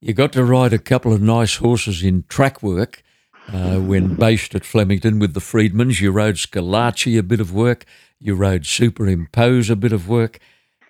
You 0.00 0.14
got 0.14 0.32
to 0.32 0.44
ride 0.44 0.72
a 0.72 0.78
couple 0.78 1.12
of 1.12 1.20
nice 1.20 1.56
horses 1.56 2.02
in 2.02 2.24
track 2.28 2.62
work. 2.62 3.02
Uh, 3.52 3.78
when 3.78 4.14
based 4.14 4.54
at 4.54 4.64
Flemington 4.64 5.18
with 5.18 5.34
the 5.34 5.40
Freedmans, 5.40 6.00
you 6.00 6.10
rode 6.10 6.36
Schillaci 6.36 7.18
a 7.18 7.22
bit 7.22 7.40
of 7.40 7.52
work, 7.52 7.84
you 8.18 8.34
rode 8.34 8.62
Superimpose 8.62 9.70
a 9.70 9.76
bit 9.76 9.92
of 9.92 10.08
work, 10.08 10.38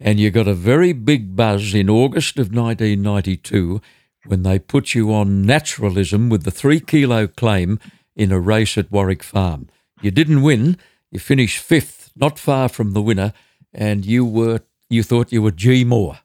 and 0.00 0.20
you 0.20 0.30
got 0.30 0.48
a 0.48 0.54
very 0.54 0.92
big 0.92 1.34
buzz 1.34 1.74
in 1.74 1.90
August 1.90 2.38
of 2.38 2.54
1992 2.54 3.80
when 4.26 4.42
they 4.42 4.58
put 4.58 4.94
you 4.94 5.12
on 5.12 5.42
naturalism 5.42 6.28
with 6.28 6.44
the 6.44 6.50
three 6.50 6.80
kilo 6.80 7.26
claim 7.26 7.78
in 8.16 8.32
a 8.32 8.40
race 8.40 8.78
at 8.78 8.90
Warwick 8.90 9.22
Farm. 9.22 9.68
You 10.00 10.10
didn't 10.10 10.42
win, 10.42 10.78
you 11.10 11.18
finished 11.18 11.58
fifth, 11.58 12.12
not 12.16 12.38
far 12.38 12.68
from 12.68 12.92
the 12.92 13.02
winner, 13.02 13.32
and 13.72 14.06
you 14.06 14.24
were 14.24 14.60
you 14.88 15.02
thought 15.02 15.32
you 15.32 15.42
were 15.42 15.50
G 15.50 15.84
Moore. 15.84 16.18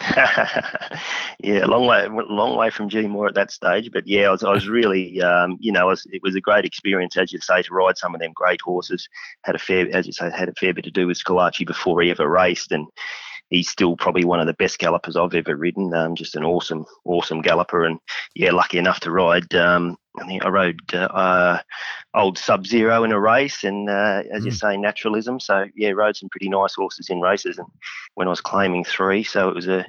yeah, 1.38 1.64
long 1.66 1.86
way, 1.86 2.08
long 2.08 2.56
way 2.56 2.68
from 2.68 2.88
G 2.88 3.06
Moore 3.06 3.28
at 3.28 3.34
that 3.36 3.52
stage. 3.52 3.90
But 3.92 4.06
yeah, 4.08 4.28
I 4.28 4.30
was, 4.30 4.42
I 4.42 4.50
was 4.50 4.68
really, 4.68 5.22
um, 5.22 5.56
you 5.60 5.70
know, 5.70 5.86
it 5.86 5.90
was, 5.90 6.06
it 6.10 6.22
was, 6.22 6.34
a 6.34 6.40
great 6.40 6.64
experience, 6.64 7.16
as 7.16 7.32
you 7.32 7.38
say, 7.38 7.62
to 7.62 7.74
ride 7.74 7.96
some 7.96 8.14
of 8.14 8.20
them 8.20 8.32
great 8.34 8.60
horses. 8.60 9.08
Had 9.44 9.54
a 9.54 9.58
fair, 9.58 9.88
as 9.94 10.06
you 10.06 10.12
say, 10.12 10.30
had 10.30 10.48
a 10.48 10.54
fair 10.54 10.74
bit 10.74 10.84
to 10.84 10.90
do 10.90 11.06
with 11.06 11.22
Schillaci 11.22 11.64
before 11.64 12.02
he 12.02 12.10
ever 12.10 12.28
raced, 12.28 12.72
and 12.72 12.86
he's 13.50 13.68
still 13.68 13.96
probably 13.96 14.24
one 14.24 14.40
of 14.40 14.46
the 14.46 14.54
best 14.54 14.78
gallopers 14.78 15.16
I've 15.16 15.34
ever 15.34 15.56
ridden. 15.56 15.92
Um, 15.94 16.14
just 16.14 16.36
an 16.36 16.44
awesome, 16.44 16.86
awesome 17.04 17.42
galloper, 17.42 17.84
and 17.84 17.98
yeah, 18.34 18.52
lucky 18.52 18.78
enough 18.78 19.00
to 19.00 19.10
ride. 19.10 19.54
Um, 19.54 19.96
I 20.18 20.26
think 20.26 20.44
I 20.44 20.48
rode 20.48 20.80
uh, 20.92 20.98
uh, 20.98 21.58
old 22.14 22.38
Sub 22.38 22.66
Zero 22.66 23.04
in 23.04 23.12
a 23.12 23.20
race, 23.20 23.64
and 23.64 23.88
uh, 23.88 24.22
as 24.32 24.42
mm. 24.42 24.46
you 24.46 24.50
say, 24.52 24.76
naturalism. 24.76 25.40
So 25.40 25.66
yeah, 25.74 25.90
rode 25.90 26.16
some 26.16 26.28
pretty 26.28 26.48
nice 26.48 26.74
horses 26.74 27.10
in 27.10 27.20
races, 27.20 27.58
and 27.58 27.68
when 28.14 28.28
I 28.28 28.30
was 28.30 28.40
claiming 28.40 28.84
three, 28.84 29.22
so 29.24 29.48
it 29.48 29.54
was 29.54 29.68
a 29.68 29.86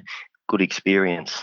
good 0.48 0.62
experience. 0.62 1.42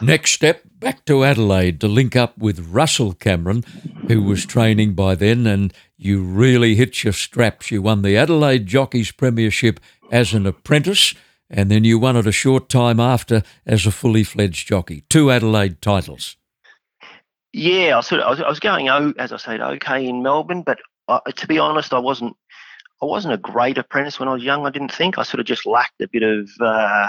Next 0.00 0.32
step, 0.32 0.62
back 0.78 1.04
to 1.06 1.24
Adelaide 1.24 1.80
to 1.80 1.88
link 1.88 2.16
up 2.16 2.36
with 2.36 2.68
Russell 2.70 3.12
Cameron, 3.12 3.64
who 4.08 4.22
was 4.22 4.44
training 4.44 4.94
by 4.94 5.14
then, 5.14 5.46
and 5.46 5.72
you 5.96 6.22
really 6.22 6.74
hit 6.74 7.02
your 7.02 7.12
straps. 7.12 7.70
You 7.70 7.82
won 7.82 8.02
the 8.02 8.16
Adelaide 8.16 8.66
Jockeys 8.66 9.10
Premiership 9.10 9.80
as 10.10 10.34
an 10.34 10.46
apprentice 10.46 11.14
and 11.50 11.70
then 11.70 11.84
you 11.84 11.98
won 11.98 12.16
it 12.16 12.26
a 12.26 12.32
short 12.32 12.68
time 12.68 13.00
after 13.00 13.42
as 13.64 13.86
a 13.86 13.90
fully 13.90 14.24
fledged 14.24 14.66
jockey. 14.66 15.04
Two 15.08 15.30
Adelaide 15.30 15.80
titles. 15.80 16.36
Yeah, 17.52 17.96
I, 17.96 18.00
sort 18.00 18.20
of, 18.20 18.26
I, 18.26 18.30
was, 18.30 18.40
I 18.40 18.48
was 18.48 18.60
going, 18.60 18.88
oh, 18.88 19.14
as 19.18 19.32
I 19.32 19.38
said, 19.38 19.60
okay 19.60 20.06
in 20.06 20.22
Melbourne, 20.22 20.62
but 20.62 20.78
uh, 21.08 21.20
to 21.20 21.46
be 21.46 21.58
honest, 21.58 21.92
I 21.92 21.98
wasn't. 21.98 22.36
I 23.02 23.04
wasn't 23.04 23.34
a 23.34 23.36
great 23.36 23.76
apprentice 23.76 24.18
when 24.18 24.28
I 24.30 24.32
was 24.32 24.42
young. 24.42 24.64
I 24.64 24.70
didn't 24.70 24.90
think 24.90 25.18
I 25.18 25.22
sort 25.22 25.40
of 25.40 25.44
just 25.44 25.66
lacked 25.66 26.00
a 26.00 26.08
bit 26.08 26.22
of. 26.22 26.48
Uh, 26.58 27.08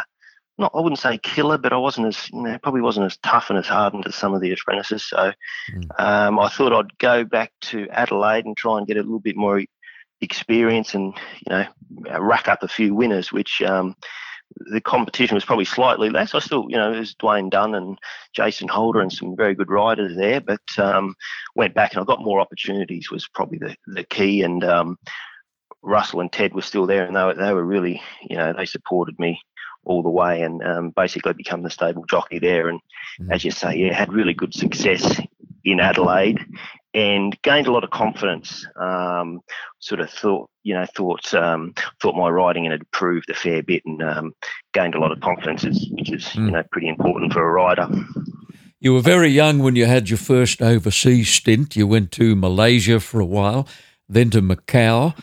not, 0.57 0.71
I 0.75 0.81
wouldn't 0.81 0.99
say 0.99 1.17
killer, 1.19 1.57
but 1.57 1.71
I 1.71 1.77
wasn't 1.77 2.07
as, 2.07 2.29
you 2.31 2.41
know, 2.41 2.57
probably 2.57 2.81
wasn't 2.81 3.05
as 3.05 3.17
tough 3.17 3.49
and 3.49 3.57
as 3.57 3.67
hardened 3.67 4.05
as 4.05 4.15
some 4.15 4.33
of 4.33 4.41
the 4.41 4.51
apprentices. 4.51 5.05
So 5.07 5.31
mm. 5.71 5.99
um, 5.99 6.39
I 6.39 6.49
thought 6.49 6.73
I'd 6.73 6.97
go 6.97 7.23
back 7.23 7.53
to 7.61 7.87
Adelaide 7.89 8.45
and 8.45 8.57
try 8.57 8.77
and 8.77 8.87
get 8.87 8.97
a 8.97 9.01
little 9.01 9.19
bit 9.19 9.37
more 9.37 9.63
experience 10.19 10.93
and, 10.93 11.13
you 11.47 11.49
know, 11.51 11.65
rack 12.19 12.47
up 12.47 12.63
a 12.63 12.67
few 12.67 12.93
winners, 12.93 13.31
which 13.31 13.61
um, 13.61 13.95
the 14.55 14.81
competition 14.81 15.35
was 15.35 15.45
probably 15.45 15.65
slightly 15.65 16.09
less. 16.09 16.33
I 16.33 16.39
still, 16.39 16.65
you 16.69 16.77
know, 16.77 16.91
there's 16.91 17.15
Dwayne 17.15 17.49
Dunn 17.49 17.75
and 17.75 17.97
Jason 18.33 18.67
Holder 18.67 19.01
and 19.01 19.11
some 19.11 19.35
very 19.35 19.53
good 19.55 19.69
riders 19.69 20.15
there, 20.15 20.41
but 20.41 20.61
um, 20.77 21.15
went 21.55 21.73
back 21.73 21.93
and 21.93 22.01
I 22.01 22.05
got 22.05 22.23
more 22.23 22.39
opportunities 22.39 23.11
was 23.11 23.27
probably 23.27 23.59
the, 23.59 23.75
the 23.87 24.03
key. 24.03 24.41
And 24.41 24.63
um, 24.63 24.97
Russell 25.81 26.21
and 26.21 26.31
Ted 26.31 26.53
were 26.53 26.61
still 26.61 26.85
there 26.85 27.05
and 27.05 27.15
they 27.15 27.23
were, 27.23 27.33
they 27.33 27.53
were 27.53 27.65
really, 27.65 28.01
you 28.29 28.37
know, 28.37 28.53
they 28.53 28.65
supported 28.65 29.19
me 29.19 29.39
all 29.83 30.03
the 30.03 30.09
way 30.09 30.41
and 30.41 30.63
um, 30.63 30.89
basically 30.91 31.33
become 31.33 31.63
the 31.63 31.69
stable 31.69 32.05
jockey 32.05 32.39
there. 32.39 32.67
And 32.67 32.79
mm-hmm. 33.19 33.31
as 33.31 33.43
you 33.43 33.51
say, 33.51 33.75
yeah, 33.75 33.93
had 33.93 34.11
really 34.11 34.33
good 34.33 34.53
success 34.53 35.19
in 35.63 35.79
Adelaide 35.79 36.43
and 36.97 37.39
gained 37.43 37.67
a 37.67 37.71
lot 37.71 37.83
of 37.83 37.91
confidence. 37.91 38.65
Um, 38.75 39.41
sort 39.79 40.01
of 40.01 40.09
thought, 40.09 40.49
you 40.63 40.73
know, 40.73 40.85
thought 40.95 41.31
um, 41.35 41.75
thought 42.01 42.15
my 42.15 42.27
riding 42.27 42.65
had 42.65 42.73
improved 42.73 43.29
a 43.29 43.35
fair 43.35 43.61
bit, 43.61 43.83
and 43.85 44.01
um, 44.01 44.33
gained 44.73 44.95
a 44.95 44.99
lot 44.99 45.11
of 45.11 45.21
confidence, 45.21 45.63
which 45.91 46.11
is 46.11 46.23
mm. 46.23 46.45
you 46.45 46.51
know 46.51 46.63
pretty 46.71 46.87
important 46.87 47.33
for 47.33 47.47
a 47.47 47.51
rider. 47.51 47.87
You 48.79 48.93
were 48.93 49.01
very 49.01 49.29
young 49.29 49.59
when 49.59 49.75
you 49.75 49.85
had 49.85 50.09
your 50.09 50.17
first 50.17 50.59
overseas 50.61 51.29
stint. 51.29 51.75
You 51.75 51.85
went 51.85 52.11
to 52.13 52.35
Malaysia 52.35 52.99
for 52.99 53.19
a 53.19 53.25
while, 53.25 53.67
then 54.09 54.31
to 54.31 54.41
Macau. 54.41 55.15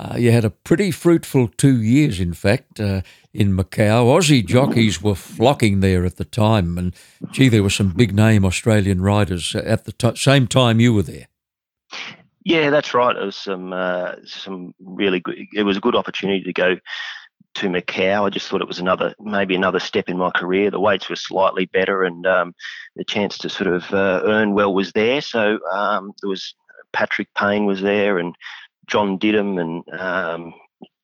Uh, 0.00 0.16
you 0.16 0.32
had 0.32 0.46
a 0.46 0.50
pretty 0.50 0.90
fruitful 0.90 1.46
two 1.58 1.82
years, 1.82 2.20
in 2.20 2.32
fact, 2.32 2.80
uh, 2.80 3.02
in 3.34 3.54
Macau. 3.54 4.06
Aussie 4.06 4.44
jockeys 4.44 5.02
were 5.02 5.14
flocking 5.14 5.80
there 5.80 6.06
at 6.06 6.16
the 6.16 6.24
time, 6.24 6.78
and 6.78 6.94
gee, 7.32 7.50
there 7.50 7.62
were 7.62 7.68
some 7.68 7.90
big 7.90 8.14
name 8.14 8.42
Australian 8.46 9.02
riders 9.02 9.54
at 9.54 9.84
the 9.84 9.92
t- 9.92 10.16
same 10.16 10.46
time 10.46 10.80
you 10.80 10.94
were 10.94 11.02
there. 11.02 11.26
Yeah, 12.44 12.70
that's 12.70 12.94
right. 12.94 13.14
It 13.14 13.22
was 13.22 13.36
some 13.36 13.74
uh, 13.74 14.14
some 14.24 14.72
really 14.80 15.20
good. 15.20 15.36
It 15.52 15.64
was 15.64 15.76
a 15.76 15.80
good 15.80 15.94
opportunity 15.94 16.44
to 16.44 16.52
go 16.54 16.76
to 17.56 17.68
Macau. 17.68 18.24
I 18.24 18.30
just 18.30 18.48
thought 18.48 18.62
it 18.62 18.68
was 18.68 18.78
another 18.78 19.14
maybe 19.20 19.54
another 19.54 19.80
step 19.80 20.08
in 20.08 20.16
my 20.16 20.30
career. 20.30 20.70
The 20.70 20.80
weights 20.80 21.10
were 21.10 21.16
slightly 21.16 21.66
better, 21.66 22.04
and 22.04 22.26
um, 22.26 22.54
the 22.96 23.04
chance 23.04 23.36
to 23.38 23.50
sort 23.50 23.68
of 23.68 23.92
uh, 23.92 24.22
earn 24.24 24.54
well 24.54 24.72
was 24.72 24.92
there. 24.92 25.20
So 25.20 25.58
um, 25.70 26.12
there 26.22 26.30
was 26.30 26.54
Patrick 26.94 27.28
Payne 27.34 27.66
was 27.66 27.82
there, 27.82 28.18
and 28.18 28.34
John 28.90 29.18
Didham 29.18 29.60
and 29.60 30.00
um, 30.00 30.54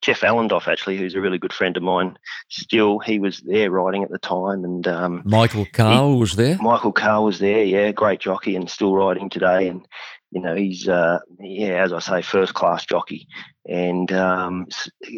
Jeff 0.02 0.21
Allendoff, 0.21 0.69
actually, 0.69 0.99
who's 0.99 1.14
a 1.14 1.21
really 1.21 1.38
good 1.38 1.52
friend 1.52 1.76
of 1.76 1.83
mine. 1.83 2.19
Still, 2.49 2.99
he 2.99 3.19
was 3.19 3.40
there 3.40 3.71
riding 3.71 4.02
at 4.02 4.11
the 4.11 4.19
time, 4.19 4.64
and 4.64 4.87
um, 4.87 5.23
Michael 5.25 5.66
Carl 5.73 6.14
he, 6.14 6.21
was 6.21 6.37
there. 6.37 6.59
Michael 6.59 6.93
Carl 6.93 7.25
was 7.25 7.38
there, 7.38 7.64
yeah, 7.64 7.90
great 7.93 8.21
jockey, 8.21 8.57
and 8.57 8.71
still 8.71 8.95
riding 8.95 9.31
today. 9.31 9.69
And 9.69 9.87
you 10.31 10.40
know, 10.40 10.55
he's 10.55 10.88
uh, 10.88 11.19
yeah, 11.40 11.83
as 11.83 11.93
I 11.93 12.00
say, 12.00 12.23
first 12.23 12.55
class 12.55 12.85
jockey. 12.85 13.26
And 13.69 14.12
um, 14.12 14.66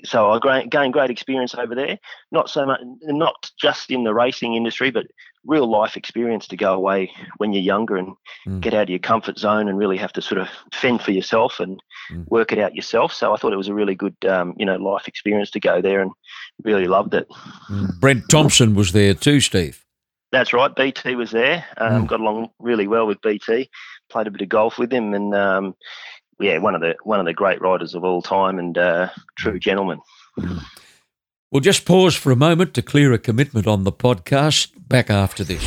so 0.04 0.30
I 0.30 0.64
gained 0.64 0.92
great 0.92 1.10
experience 1.10 1.54
over 1.54 1.74
there. 1.74 1.98
Not 2.30 2.48
so 2.48 2.64
much, 2.64 2.80
not 3.02 3.50
just 3.60 3.90
in 3.90 4.04
the 4.04 4.14
racing 4.14 4.54
industry, 4.54 4.90
but 4.90 5.06
real 5.48 5.68
life 5.68 5.96
experience 5.96 6.46
to 6.46 6.56
go 6.56 6.74
away 6.74 7.10
when 7.38 7.52
you're 7.52 7.62
younger 7.62 7.96
and 7.96 8.14
mm. 8.46 8.60
get 8.60 8.74
out 8.74 8.84
of 8.84 8.90
your 8.90 8.98
comfort 8.98 9.38
zone 9.38 9.66
and 9.66 9.78
really 9.78 9.96
have 9.96 10.12
to 10.12 10.22
sort 10.22 10.40
of 10.40 10.48
fend 10.72 11.00
for 11.00 11.10
yourself 11.10 11.58
and 11.58 11.82
mm. 12.12 12.28
work 12.28 12.52
it 12.52 12.58
out 12.58 12.76
yourself. 12.76 13.12
So 13.12 13.32
I 13.32 13.36
thought 13.38 13.54
it 13.54 13.56
was 13.56 13.68
a 13.68 13.74
really 13.74 13.94
good, 13.94 14.14
um, 14.26 14.54
you 14.58 14.66
know, 14.66 14.76
life 14.76 15.08
experience 15.08 15.50
to 15.52 15.60
go 15.60 15.80
there 15.80 16.00
and 16.00 16.12
really 16.62 16.86
loved 16.86 17.14
it. 17.14 17.26
Mm. 17.70 17.98
Brent 17.98 18.28
Thompson 18.28 18.74
was 18.74 18.92
there 18.92 19.14
too, 19.14 19.40
Steve. 19.40 19.84
That's 20.30 20.52
right. 20.52 20.74
BT 20.74 21.16
was 21.16 21.30
there. 21.30 21.64
Um, 21.78 22.04
mm. 22.04 22.06
Got 22.06 22.20
along 22.20 22.50
really 22.58 22.86
well 22.86 23.06
with 23.06 23.20
BT. 23.22 23.70
Played 24.10 24.26
a 24.26 24.30
bit 24.30 24.42
of 24.42 24.50
golf 24.50 24.78
with 24.78 24.92
him, 24.92 25.14
and 25.14 25.34
um, 25.34 25.74
yeah, 26.38 26.58
one 26.58 26.74
of 26.74 26.82
the 26.82 26.96
one 27.02 27.20
of 27.20 27.26
the 27.26 27.32
great 27.32 27.62
riders 27.62 27.94
of 27.94 28.04
all 28.04 28.20
time, 28.20 28.58
and 28.58 28.76
uh, 28.76 29.08
true 29.38 29.58
gentleman. 29.58 30.00
We'll 31.50 31.60
just 31.60 31.86
pause 31.86 32.14
for 32.14 32.30
a 32.30 32.36
moment 32.36 32.74
to 32.74 32.82
clear 32.82 33.14
a 33.14 33.18
commitment 33.18 33.66
on 33.66 33.84
the 33.84 33.92
podcast. 33.92 34.70
Back 34.86 35.08
after 35.08 35.42
this. 35.44 35.64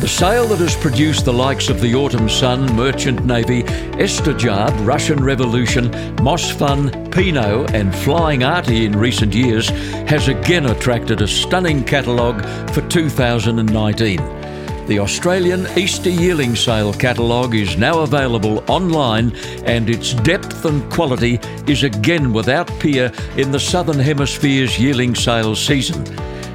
The 0.00 0.08
sale 0.08 0.46
that 0.48 0.58
has 0.58 0.74
produced 0.74 1.24
the 1.24 1.32
likes 1.32 1.68
of 1.68 1.80
the 1.80 1.94
Autumn 1.94 2.28
Sun, 2.28 2.74
Merchant 2.74 3.24
Navy, 3.24 3.62
Estijaab, 3.62 4.84
Russian 4.84 5.22
Revolution, 5.22 5.90
Mossfun, 6.16 7.12
Pinot, 7.12 7.72
and 7.74 7.94
Flying 7.94 8.42
Artie 8.42 8.86
in 8.86 8.98
recent 8.98 9.34
years 9.34 9.68
has 10.08 10.26
again 10.26 10.66
attracted 10.66 11.22
a 11.22 11.28
stunning 11.28 11.84
catalogue 11.84 12.44
for 12.70 12.80
2019. 12.88 14.37
The 14.88 15.00
Australian 15.00 15.66
Easter 15.76 16.08
Yearling 16.08 16.56
Sale 16.56 16.94
catalogue 16.94 17.54
is 17.54 17.76
now 17.76 17.98
available 18.00 18.64
online 18.70 19.36
and 19.66 19.90
its 19.90 20.14
depth 20.14 20.64
and 20.64 20.90
quality 20.90 21.38
is 21.66 21.82
again 21.82 22.32
without 22.32 22.68
peer 22.80 23.12
in 23.36 23.50
the 23.50 23.60
Southern 23.60 23.98
Hemisphere's 23.98 24.80
yearling 24.80 25.14
sale 25.14 25.54
season. 25.54 26.06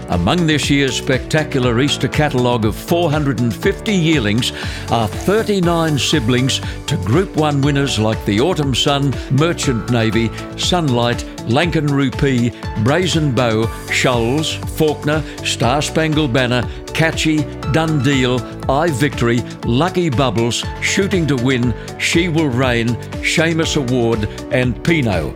Among 0.09 0.47
this 0.47 0.67
year's 0.67 0.97
spectacular 0.97 1.79
Easter 1.79 2.07
catalogue 2.07 2.65
of 2.65 2.75
450 2.75 3.93
yearlings 3.93 4.51
are 4.91 5.07
39 5.07 5.99
siblings 5.99 6.59
to 6.87 6.97
Group 7.05 7.35
1 7.35 7.61
winners 7.61 7.99
like 7.99 8.23
the 8.25 8.41
Autumn 8.41 8.73
Sun, 8.73 9.13
Merchant 9.31 9.91
Navy, 9.91 10.31
Sunlight, 10.57 11.19
Lankan 11.47 11.89
Rupee, 11.89 12.51
Brazen 12.83 13.33
Beau, 13.33 13.67
Shoals, 13.91 14.55
Faulkner, 14.75 15.21
Star 15.45 15.81
Spangled 15.81 16.33
Banner, 16.33 16.63
Catchy, 16.93 17.37
Done 17.71 18.01
Dundeel, 18.01 18.69
I 18.69 18.89
Victory, 18.91 19.39
Lucky 19.65 20.09
Bubbles, 20.09 20.63
Shooting 20.81 21.27
to 21.27 21.35
Win, 21.35 21.73
She 21.99 22.29
Will 22.29 22.49
Reign, 22.49 22.89
Shamus 23.21 23.77
Award, 23.77 24.25
and 24.53 24.81
Pinot. 24.83 25.35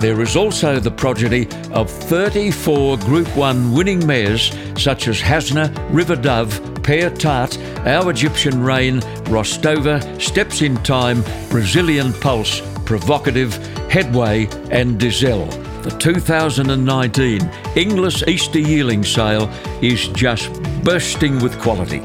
There 0.00 0.20
is 0.20 0.36
also 0.36 0.78
the 0.78 0.90
progeny 0.90 1.48
of 1.72 1.90
34 1.90 2.98
Group 2.98 3.28
1 3.34 3.72
winning 3.72 4.06
mares 4.06 4.52
such 4.76 5.08
as 5.08 5.20
Hasna, 5.20 5.72
River 5.90 6.16
Dove, 6.16 6.60
Pear 6.82 7.08
Tart, 7.08 7.56
Our 7.86 8.10
Egyptian 8.10 8.62
Rain, 8.62 9.00
Rostova, 9.30 10.20
Steps 10.20 10.60
in 10.60 10.76
Time, 10.82 11.22
Brazilian 11.48 12.12
Pulse, 12.14 12.60
Provocative, 12.84 13.56
Headway, 13.88 14.46
and 14.70 15.00
Dizelle. 15.00 15.50
The 15.82 15.96
2019 15.98 17.50
Inglis 17.76 18.22
Easter 18.26 18.58
Yearling 18.58 19.04
Sale 19.04 19.48
is 19.80 20.08
just 20.08 20.50
bursting 20.86 21.40
with 21.40 21.58
quality. 21.58 21.98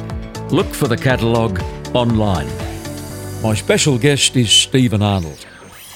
Look 0.50 0.65
for 0.65 0.88
the 0.88 0.97
catalogue 0.97 1.61
online. 1.93 2.47
My 3.43 3.53
special 3.53 4.00
guest 4.00 4.35
is 4.35 4.51
Steven 4.51 5.03
Arnold. 5.03 5.45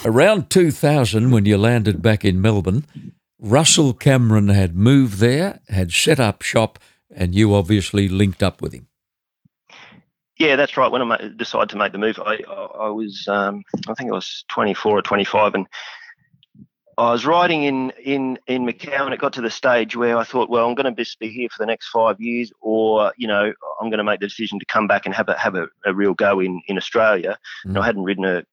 Around 0.05 0.51
2000, 0.51 1.31
when 1.31 1.45
you 1.45 1.57
landed 1.57 2.03
back 2.03 2.23
in 2.23 2.39
Melbourne, 2.39 2.85
Russell 3.39 3.93
Cameron 3.93 4.49
had 4.49 4.75
moved 4.75 5.17
there, 5.17 5.61
had 5.67 5.91
set 5.93 6.19
up 6.19 6.43
shop, 6.43 6.77
and 7.09 7.33
you 7.33 7.55
obviously 7.55 8.07
linked 8.07 8.43
up 8.43 8.61
with 8.61 8.73
him. 8.73 8.85
Yeah, 10.37 10.55
that's 10.55 10.77
right. 10.77 10.91
When 10.91 11.11
I 11.11 11.31
decided 11.35 11.69
to 11.69 11.77
make 11.77 11.91
the 11.91 11.97
move, 11.97 12.19
I, 12.23 12.37
I 12.79 12.89
was, 12.89 13.27
um, 13.27 13.63
I 13.87 13.95
think 13.95 14.11
I 14.11 14.13
was 14.13 14.45
24 14.49 14.99
or 14.99 15.01
25, 15.01 15.55
and 15.55 15.65
I 16.97 17.11
was 17.11 17.25
riding 17.25 17.63
in, 17.63 17.91
in, 18.03 18.39
in 18.47 18.65
Macau, 18.65 19.01
and 19.01 19.13
it 19.13 19.19
got 19.19 19.33
to 19.33 19.41
the 19.41 19.49
stage 19.49 19.95
where 19.95 20.17
I 20.17 20.23
thought, 20.23 20.49
well, 20.49 20.67
I'm 20.67 20.75
going 20.75 20.93
to 20.93 21.03
just 21.03 21.19
be 21.19 21.29
here 21.29 21.49
for 21.49 21.61
the 21.61 21.65
next 21.65 21.89
five 21.89 22.19
years, 22.21 22.51
or 22.61 23.13
you 23.17 23.27
know, 23.27 23.53
I'm 23.81 23.89
going 23.89 23.97
to 23.97 24.03
make 24.03 24.19
the 24.19 24.27
decision 24.27 24.59
to 24.59 24.65
come 24.65 24.87
back 24.87 25.05
and 25.05 25.13
have 25.13 25.29
a 25.29 25.37
have 25.37 25.55
a, 25.55 25.67
a 25.85 25.93
real 25.93 26.13
go 26.13 26.39
in 26.39 26.61
in 26.67 26.77
Australia. 26.77 27.37
Mm. 27.65 27.69
And 27.69 27.77
I 27.79 27.85
hadn't 27.85 28.03
ridden 28.03 28.25
a, 28.25 28.43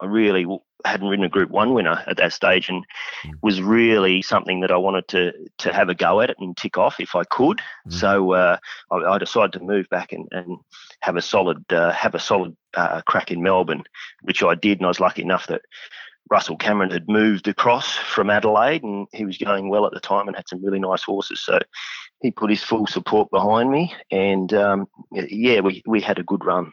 I 0.00 0.06
really 0.06 0.46
hadn't 0.84 1.08
ridden 1.08 1.24
a 1.24 1.28
Group 1.28 1.50
One 1.50 1.74
winner 1.74 2.02
at 2.06 2.16
that 2.16 2.32
stage, 2.32 2.68
and 2.68 2.84
mm. 3.24 3.32
was 3.42 3.62
really 3.62 4.22
something 4.22 4.60
that 4.60 4.72
I 4.72 4.76
wanted 4.76 5.08
to 5.08 5.32
to 5.58 5.72
have 5.72 5.88
a 5.88 5.94
go 5.94 6.20
at 6.20 6.30
it 6.30 6.36
and 6.38 6.56
tick 6.56 6.78
off 6.78 6.98
if 6.98 7.14
I 7.14 7.24
could. 7.24 7.60
Mm. 7.88 7.92
So 7.92 8.32
uh, 8.32 8.56
I, 8.90 8.96
I, 8.96 9.18
decided 9.18 9.52
to 9.52 9.60
move 9.60 9.88
back 9.90 10.12
and, 10.12 10.26
and 10.32 10.58
have 11.00 11.16
a 11.16 11.22
solid 11.22 11.64
uh, 11.72 11.92
have 11.92 12.14
a 12.14 12.20
solid 12.20 12.56
uh, 12.74 13.02
crack 13.02 13.30
in 13.30 13.42
Melbourne, 13.42 13.84
which 14.22 14.42
I 14.42 14.54
did, 14.54 14.78
and 14.78 14.86
I 14.86 14.88
was 14.88 15.00
lucky 15.00 15.22
enough 15.22 15.46
that. 15.46 15.62
Russell 16.30 16.56
Cameron 16.56 16.90
had 16.90 17.08
moved 17.08 17.48
across 17.48 17.94
from 17.94 18.30
Adelaide 18.30 18.82
and 18.82 19.06
he 19.12 19.24
was 19.24 19.36
going 19.38 19.68
well 19.68 19.86
at 19.86 19.92
the 19.92 20.00
time 20.00 20.28
and 20.28 20.36
had 20.36 20.48
some 20.48 20.64
really 20.64 20.78
nice 20.78 21.02
horses. 21.02 21.40
So 21.40 21.58
he 22.20 22.30
put 22.30 22.50
his 22.50 22.62
full 22.62 22.86
support 22.86 23.30
behind 23.30 23.70
me 23.70 23.94
and 24.10 24.52
um, 24.54 24.88
yeah, 25.10 25.60
we, 25.60 25.82
we 25.86 26.00
had 26.00 26.18
a 26.18 26.24
good 26.24 26.44
run. 26.44 26.72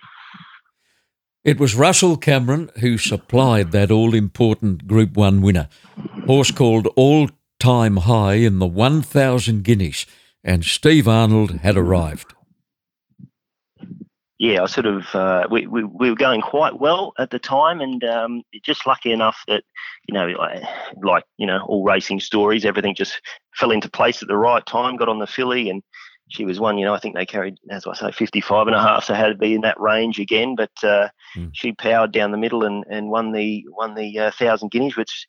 It 1.44 1.60
was 1.60 1.75
Russell 1.75 2.18
Cameron 2.18 2.70
who 2.79 2.98
supplied 2.98 3.72
that 3.72 3.91
all 3.91 4.13
important 4.13 4.88
Group 4.88 5.15
1 5.15 5.41
winner, 5.41 5.70
horse 6.25 6.51
called 6.51 6.88
All 6.96 7.29
Time 7.60 7.98
High 7.98 8.36
in 8.36 8.60
the 8.60 8.68
1,000 8.68 9.63
guineas, 9.63 10.06
and 10.44 10.63
Steve 10.63 11.08
Arnold 11.08 11.51
had 11.60 11.77
arrived. 11.77 12.34
Yeah, 14.39 14.63
I 14.63 14.67
sort 14.67 14.86
of 14.86 15.13
uh, 15.13 15.48
we, 15.51 15.67
we, 15.67 15.84
we 15.84 16.10
were 16.10 16.15
going 16.15 16.41
quite 16.41 16.79
well 16.79 17.13
at 17.19 17.29
the 17.29 17.39
time, 17.39 17.81
and 17.81 18.01
um, 18.05 18.41
just 18.63 18.88
lucky 18.88 19.12
enough 19.12 19.43
that 19.50 19.63
you 20.08 20.13
know 20.13 20.27
like 21.03 21.25
you 21.38 21.46
know 21.46 21.60
all 21.67 21.84
racing 21.84 22.22
stories, 22.22 22.63
everything 22.63 22.96
just 22.96 23.22
fell 23.55 23.72
into 23.72 23.89
place 23.89 24.22
at 24.22 24.29
the 24.29 24.38
right 24.38 24.65
time. 24.65 24.96
Got 24.96 25.10
on 25.10 25.19
the 25.19 25.27
filly, 25.27 25.69
and 25.69 25.84
she 26.29 26.46
was 26.46 26.60
one, 26.60 26.77
you 26.77 26.86
know, 26.86 26.93
I 26.93 27.00
think 27.00 27.15
they 27.15 27.25
carried, 27.25 27.58
as 27.72 27.86
I 27.88 27.93
say, 27.93 28.12
55 28.12 28.67
and 28.67 28.75
a 28.75 28.81
half, 28.81 29.03
so 29.03 29.13
had 29.13 29.29
to 29.29 29.36
be 29.36 29.55
in 29.55 29.62
that 29.62 29.79
range 29.79 30.19
again. 30.19 30.55
But 30.55 30.72
uh, 30.84 31.10
mm. 31.36 31.50
she 31.53 31.72
powered 31.74 32.12
down 32.12 32.31
the 32.31 32.38
middle 32.38 32.63
and, 32.63 32.86
and 32.89 33.10
won 33.10 33.31
the 33.31 33.65
won 33.69 33.96
the 33.96 34.17
uh, 34.19 34.31
thousand 34.31 34.72
guineas, 34.72 34.96
which, 34.96 35.27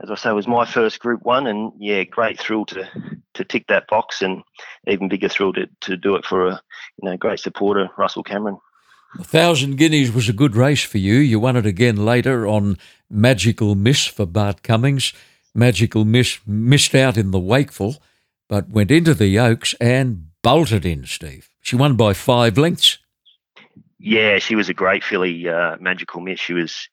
as 0.00 0.10
I 0.10 0.14
say, 0.14 0.32
was 0.32 0.46
my 0.46 0.64
first 0.64 1.00
Group 1.00 1.22
One. 1.22 1.46
And 1.46 1.72
yeah, 1.78 2.04
great 2.04 2.38
thrill 2.38 2.66
to 2.66 2.88
to 3.34 3.44
tick 3.44 3.66
that 3.68 3.88
box, 3.88 4.22
and 4.22 4.42
even 4.86 5.08
bigger 5.08 5.28
thrill 5.28 5.52
to, 5.54 5.68
to 5.82 5.96
do 5.96 6.16
it 6.16 6.24
for 6.24 6.46
a 6.46 6.60
you 7.02 7.08
know 7.08 7.16
great 7.16 7.40
supporter, 7.40 7.88
Russell 7.96 8.22
Cameron. 8.22 8.58
A 9.18 9.24
thousand 9.24 9.76
guineas 9.76 10.12
was 10.12 10.28
a 10.28 10.34
good 10.34 10.54
race 10.54 10.82
for 10.82 10.98
you. 10.98 11.14
You 11.14 11.40
won 11.40 11.56
it 11.56 11.66
again 11.66 11.96
later 12.04 12.46
on 12.46 12.76
Magical 13.08 13.74
Miss 13.74 14.06
for 14.06 14.26
Bart 14.26 14.62
Cummings. 14.62 15.12
Magical 15.54 16.04
Miss 16.04 16.38
missed 16.46 16.94
out 16.94 17.16
in 17.16 17.30
the 17.30 17.38
Wakeful, 17.38 17.96
but 18.48 18.68
went 18.68 18.90
into 18.90 19.14
the 19.14 19.38
Oaks 19.38 19.74
and 19.80 20.28
bolted 20.42 20.84
in, 20.84 21.06
Steve. 21.06 21.48
She 21.62 21.74
won 21.74 21.96
by 21.96 22.12
five 22.12 22.58
lengths. 22.58 22.98
Yeah, 23.98 24.38
she 24.38 24.54
was 24.54 24.68
a 24.68 24.74
great 24.74 25.02
filly, 25.02 25.48
uh, 25.48 25.76
Magical 25.80 26.20
Miss. 26.20 26.38
She 26.38 26.52
was 26.52 26.88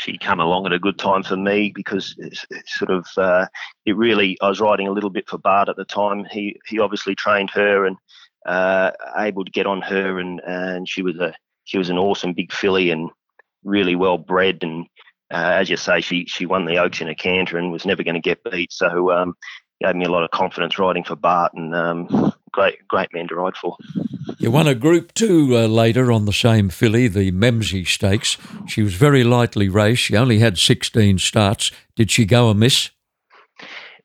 she 0.00 0.16
come 0.16 0.40
along 0.40 0.64
at 0.64 0.72
a 0.72 0.78
good 0.78 0.98
time 0.98 1.22
for 1.22 1.36
me 1.36 1.70
because 1.74 2.14
it's, 2.18 2.46
it's 2.50 2.78
sort 2.78 2.90
of 2.90 3.06
uh, 3.18 3.46
it 3.84 3.96
really 3.96 4.38
I 4.40 4.48
was 4.48 4.60
riding 4.60 4.88
a 4.88 4.92
little 4.92 5.10
bit 5.10 5.28
for 5.28 5.38
Bart 5.38 5.68
at 5.68 5.76
the 5.76 5.84
time. 5.84 6.24
He 6.30 6.58
he 6.66 6.78
obviously 6.78 7.14
trained 7.14 7.50
her 7.50 7.84
and 7.84 7.96
uh, 8.46 8.92
able 9.18 9.44
to 9.44 9.50
get 9.50 9.66
on 9.66 9.82
her 9.82 10.18
and 10.18 10.40
and 10.46 10.88
she 10.88 11.02
was 11.02 11.16
a 11.16 11.34
she 11.64 11.76
was 11.76 11.90
an 11.90 11.98
awesome 11.98 12.32
big 12.32 12.50
filly 12.50 12.90
and 12.90 13.10
really 13.62 13.94
well 13.94 14.16
bred 14.16 14.58
and 14.62 14.86
uh, 15.30 15.52
as 15.60 15.68
you 15.68 15.76
say 15.76 16.00
she 16.00 16.24
she 16.26 16.46
won 16.46 16.64
the 16.64 16.78
Oaks 16.78 17.02
in 17.02 17.08
a 17.08 17.14
canter 17.14 17.58
and 17.58 17.70
was 17.70 17.84
never 17.84 18.02
going 18.02 18.14
to 18.14 18.20
get 18.20 18.42
beat. 18.50 18.72
So 18.72 19.12
um, 19.12 19.34
gave 19.84 19.96
me 19.96 20.06
a 20.06 20.10
lot 20.10 20.24
of 20.24 20.30
confidence 20.30 20.78
riding 20.78 21.04
for 21.04 21.16
Bart 21.16 21.52
and 21.54 21.74
um, 21.74 22.32
great 22.52 22.86
great 22.88 23.12
man 23.12 23.28
to 23.28 23.34
ride 23.34 23.56
for. 23.56 23.76
You 24.38 24.50
won 24.50 24.66
a 24.66 24.74
Group 24.74 25.14
Two 25.14 25.56
uh, 25.56 25.66
later 25.66 26.12
on 26.12 26.24
the 26.24 26.32
same 26.32 26.68
filly, 26.68 27.08
the 27.08 27.30
Memsie 27.32 27.86
Stakes. 27.86 28.36
She 28.66 28.82
was 28.82 28.94
very 28.94 29.24
lightly 29.24 29.68
raced. 29.68 30.02
She 30.02 30.16
only 30.16 30.38
had 30.38 30.58
16 30.58 31.18
starts. 31.18 31.70
Did 31.96 32.10
she 32.10 32.24
go 32.24 32.48
amiss? 32.48 32.90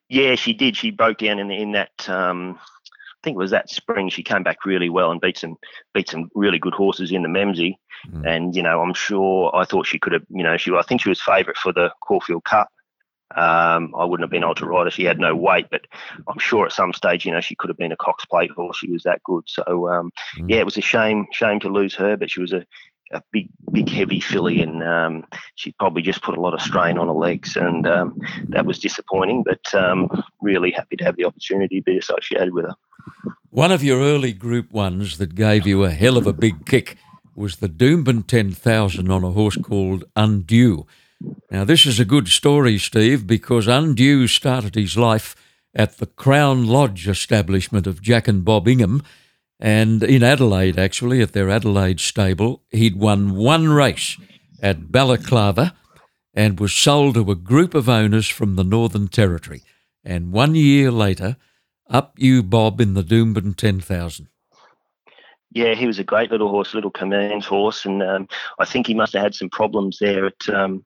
Yeah, 0.08 0.34
she 0.34 0.52
did. 0.52 0.76
She 0.76 0.90
broke 0.90 1.18
down 1.18 1.38
in 1.38 1.50
in 1.50 1.72
that. 1.72 2.08
Um, 2.08 2.58
I 2.58 3.18
think 3.24 3.34
it 3.34 3.38
was 3.38 3.50
that 3.50 3.70
spring. 3.70 4.08
She 4.08 4.22
came 4.22 4.44
back 4.44 4.64
really 4.64 4.88
well 4.88 5.10
and 5.10 5.20
beat 5.20 5.38
some 5.38 5.56
beat 5.94 6.08
some 6.08 6.30
really 6.34 6.58
good 6.58 6.74
horses 6.74 7.10
in 7.10 7.22
the 7.22 7.28
Memsie. 7.28 7.76
Mm. 8.12 8.26
And 8.26 8.56
you 8.56 8.62
know, 8.62 8.80
I'm 8.80 8.94
sure 8.94 9.54
I 9.54 9.64
thought 9.64 9.86
she 9.86 9.98
could 9.98 10.12
have. 10.12 10.22
You 10.28 10.44
know, 10.44 10.56
she 10.56 10.72
I 10.72 10.82
think 10.82 11.00
she 11.00 11.08
was 11.08 11.20
favourite 11.20 11.56
for 11.56 11.72
the 11.72 11.90
Caulfield 12.00 12.44
Cup 12.44 12.68
um, 13.34 13.94
I 13.96 14.04
wouldn't 14.04 14.24
have 14.24 14.30
been 14.30 14.44
able 14.44 14.54
to 14.56 14.66
ride 14.66 14.84
her. 14.84 14.90
She 14.90 15.04
had 15.04 15.18
no 15.18 15.34
weight, 15.34 15.66
but 15.70 15.86
I'm 16.28 16.38
sure 16.38 16.66
at 16.66 16.72
some 16.72 16.92
stage, 16.92 17.26
you 17.26 17.32
know, 17.32 17.40
she 17.40 17.56
could 17.56 17.68
have 17.68 17.76
been 17.76 17.92
a 17.92 17.96
Cox 17.96 18.24
Plate 18.24 18.50
horse. 18.52 18.78
She 18.78 18.90
was 18.90 19.02
that 19.02 19.22
good. 19.24 19.44
So 19.46 19.88
um, 19.88 20.12
mm. 20.36 20.48
yeah, 20.48 20.58
it 20.58 20.64
was 20.64 20.76
a 20.76 20.82
shame, 20.82 21.26
shame 21.32 21.60
to 21.60 21.68
lose 21.68 21.94
her, 21.96 22.16
but 22.16 22.30
she 22.30 22.40
was 22.40 22.52
a, 22.52 22.64
a 23.12 23.22
big, 23.32 23.48
big, 23.72 23.88
heavy 23.88 24.20
filly, 24.20 24.62
and 24.62 24.82
um, 24.82 25.24
she 25.56 25.72
probably 25.72 26.02
just 26.02 26.22
put 26.22 26.36
a 26.36 26.40
lot 26.40 26.54
of 26.54 26.62
strain 26.62 26.98
on 26.98 27.08
her 27.08 27.12
legs, 27.12 27.56
and 27.56 27.86
um, 27.86 28.20
that 28.48 28.66
was 28.66 28.78
disappointing. 28.78 29.44
But 29.44 29.74
um, 29.74 30.08
really 30.40 30.70
happy 30.70 30.96
to 30.96 31.04
have 31.04 31.16
the 31.16 31.24
opportunity 31.24 31.80
to 31.80 31.84
be 31.84 31.98
associated 31.98 32.52
with 32.52 32.66
her. 32.66 32.74
One 33.50 33.72
of 33.72 33.82
your 33.82 34.00
early 34.00 34.32
Group 34.32 34.70
Ones 34.72 35.18
that 35.18 35.34
gave 35.34 35.66
you 35.66 35.84
a 35.84 35.90
hell 35.90 36.16
of 36.16 36.26
a 36.26 36.32
big 36.32 36.66
kick 36.66 36.96
was 37.34 37.56
the 37.56 37.68
Doomben 37.68 38.26
10,000 38.26 39.10
on 39.10 39.24
a 39.24 39.30
horse 39.30 39.56
called 39.56 40.04
Undue. 40.16 40.86
Now, 41.50 41.64
this 41.64 41.86
is 41.86 42.00
a 42.00 42.04
good 42.04 42.28
story, 42.28 42.76
Steve, 42.78 43.26
because 43.26 43.68
Undue 43.68 44.26
started 44.26 44.74
his 44.74 44.96
life 44.96 45.36
at 45.74 45.98
the 45.98 46.06
Crown 46.06 46.66
Lodge 46.66 47.06
establishment 47.06 47.86
of 47.86 48.02
Jack 48.02 48.26
and 48.26 48.44
Bob 48.44 48.66
Ingham, 48.66 49.02
and 49.60 50.02
in 50.02 50.22
Adelaide, 50.22 50.78
actually, 50.78 51.22
at 51.22 51.32
their 51.32 51.48
Adelaide 51.48 52.00
stable. 52.00 52.62
He'd 52.70 52.96
won 52.96 53.36
one 53.36 53.68
race 53.68 54.18
at 54.60 54.90
Balaclava 54.90 55.74
and 56.34 56.60
was 56.60 56.74
sold 56.74 57.14
to 57.14 57.30
a 57.30 57.34
group 57.34 57.74
of 57.74 57.88
owners 57.88 58.28
from 58.28 58.56
the 58.56 58.64
Northern 58.64 59.08
Territory. 59.08 59.62
And 60.04 60.32
one 60.32 60.54
year 60.54 60.90
later, 60.90 61.36
up 61.88 62.14
you 62.18 62.42
bob 62.42 62.80
in 62.80 62.94
the 62.94 63.02
Doomben 63.02 63.56
10,000. 63.56 64.28
Yeah, 65.52 65.74
he 65.74 65.86
was 65.86 65.98
a 65.98 66.04
great 66.04 66.30
little 66.30 66.50
horse, 66.50 66.74
little 66.74 66.90
command 66.90 67.44
horse, 67.44 67.86
and 67.86 68.02
um, 68.02 68.28
I 68.58 68.66
think 68.66 68.86
he 68.86 68.94
must 68.94 69.14
have 69.14 69.22
had 69.22 69.34
some 69.34 69.48
problems 69.48 69.98
there 70.00 70.26
at 70.26 70.48
um, 70.52 70.84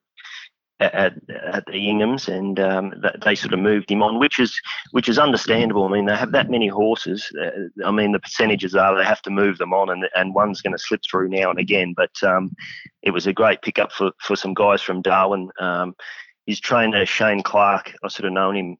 at, 0.80 1.14
at 1.28 1.66
the 1.66 1.72
Inghams, 1.72 2.28
and 2.28 2.58
um, 2.58 2.94
they 3.24 3.34
sort 3.34 3.52
of 3.52 3.60
moved 3.60 3.90
him 3.90 4.02
on, 4.02 4.18
which 4.18 4.38
is 4.38 4.58
which 4.92 5.08
is 5.08 5.18
understandable. 5.18 5.84
I 5.84 5.90
mean, 5.90 6.06
they 6.06 6.16
have 6.16 6.32
that 6.32 6.50
many 6.50 6.68
horses. 6.68 7.30
Uh, 7.40 7.86
I 7.86 7.90
mean, 7.90 8.12
the 8.12 8.18
percentages 8.18 8.74
are 8.74 8.96
they 8.96 9.04
have 9.04 9.22
to 9.22 9.30
move 9.30 9.58
them 9.58 9.72
on, 9.72 9.90
and 9.90 10.08
and 10.14 10.34
one's 10.34 10.62
going 10.62 10.72
to 10.72 10.78
slip 10.78 11.02
through 11.08 11.28
now 11.28 11.50
and 11.50 11.58
again. 11.58 11.94
But 11.96 12.22
um, 12.22 12.54
it 13.02 13.10
was 13.10 13.26
a 13.26 13.32
great 13.32 13.62
pickup 13.62 13.92
for 13.92 14.12
for 14.20 14.36
some 14.36 14.54
guys 14.54 14.82
from 14.82 15.02
Darwin. 15.02 15.50
Um, 15.60 15.94
his 16.46 16.60
trainer 16.60 17.06
Shane 17.06 17.42
Clark, 17.42 17.94
I 18.02 18.08
sort 18.08 18.26
of 18.26 18.32
known 18.32 18.56
him 18.56 18.76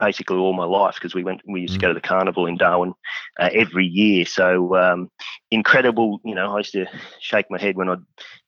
basically 0.00 0.36
all 0.36 0.52
my 0.52 0.64
life 0.64 0.94
because 0.94 1.14
we 1.14 1.24
went 1.24 1.42
we 1.46 1.60
used 1.60 1.74
to 1.74 1.80
go 1.80 1.88
to 1.88 1.94
the 1.94 2.00
carnival 2.00 2.46
in 2.46 2.56
Darwin 2.56 2.94
uh, 3.38 3.50
every 3.52 3.86
year. 3.86 4.24
So 4.24 4.76
um, 4.76 5.10
incredible, 5.50 6.20
you 6.24 6.34
know. 6.34 6.54
I 6.54 6.58
used 6.58 6.72
to 6.72 6.86
shake 7.20 7.50
my 7.50 7.60
head 7.60 7.76
when 7.76 7.88
I'd 7.88 7.98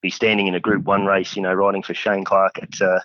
be 0.01 0.11
standing 0.11 0.47
in 0.47 0.55
a 0.55 0.61
Group 0.61 0.85
One 0.85 1.05
race, 1.05 1.37
you 1.37 1.43
know, 1.43 1.53
riding 1.53 1.83
for 1.83 1.95
Shane 1.95 2.25
Clark 2.25 2.59
at 2.63 2.81
uh, 2.81 3.01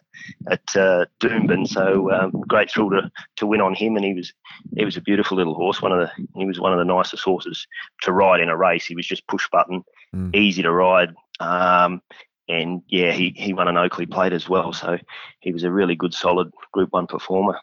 at 0.49 0.75
uh, 0.75 1.05
Doomben. 1.19 1.67
So 1.67 2.11
um, 2.11 2.31
great 2.47 2.71
thrill 2.71 2.89
to 2.91 3.11
to 3.37 3.47
win 3.47 3.61
on 3.61 3.75
him, 3.75 3.95
and 3.95 4.05
he 4.05 4.13
was 4.13 4.33
he 4.75 4.85
was 4.85 4.97
a 4.97 5.01
beautiful 5.01 5.37
little 5.37 5.55
horse. 5.55 5.81
One 5.81 5.91
of 5.91 5.99
the 5.99 6.27
he 6.35 6.45
was 6.45 6.59
one 6.59 6.73
of 6.73 6.79
the 6.79 6.85
nicest 6.85 7.23
horses 7.23 7.67
to 8.03 8.11
ride 8.11 8.39
in 8.39 8.49
a 8.49 8.57
race. 8.57 8.85
He 8.85 8.95
was 8.95 9.07
just 9.07 9.27
push 9.27 9.47
button, 9.51 9.83
mm. 10.15 10.35
easy 10.35 10.63
to 10.63 10.71
ride. 10.71 11.13
Um, 11.39 12.01
and 12.47 12.81
yeah, 12.87 13.11
he, 13.11 13.33
he 13.35 13.53
won 13.53 13.67
an 13.67 13.77
Oakley 13.77 14.05
plate 14.05 14.33
as 14.33 14.49
well. 14.49 14.73
So 14.73 14.97
he 15.39 15.53
was 15.53 15.63
a 15.63 15.71
really 15.71 15.95
good, 15.95 16.13
solid 16.13 16.51
Group 16.73 16.91
One 16.91 17.07
performer. 17.07 17.59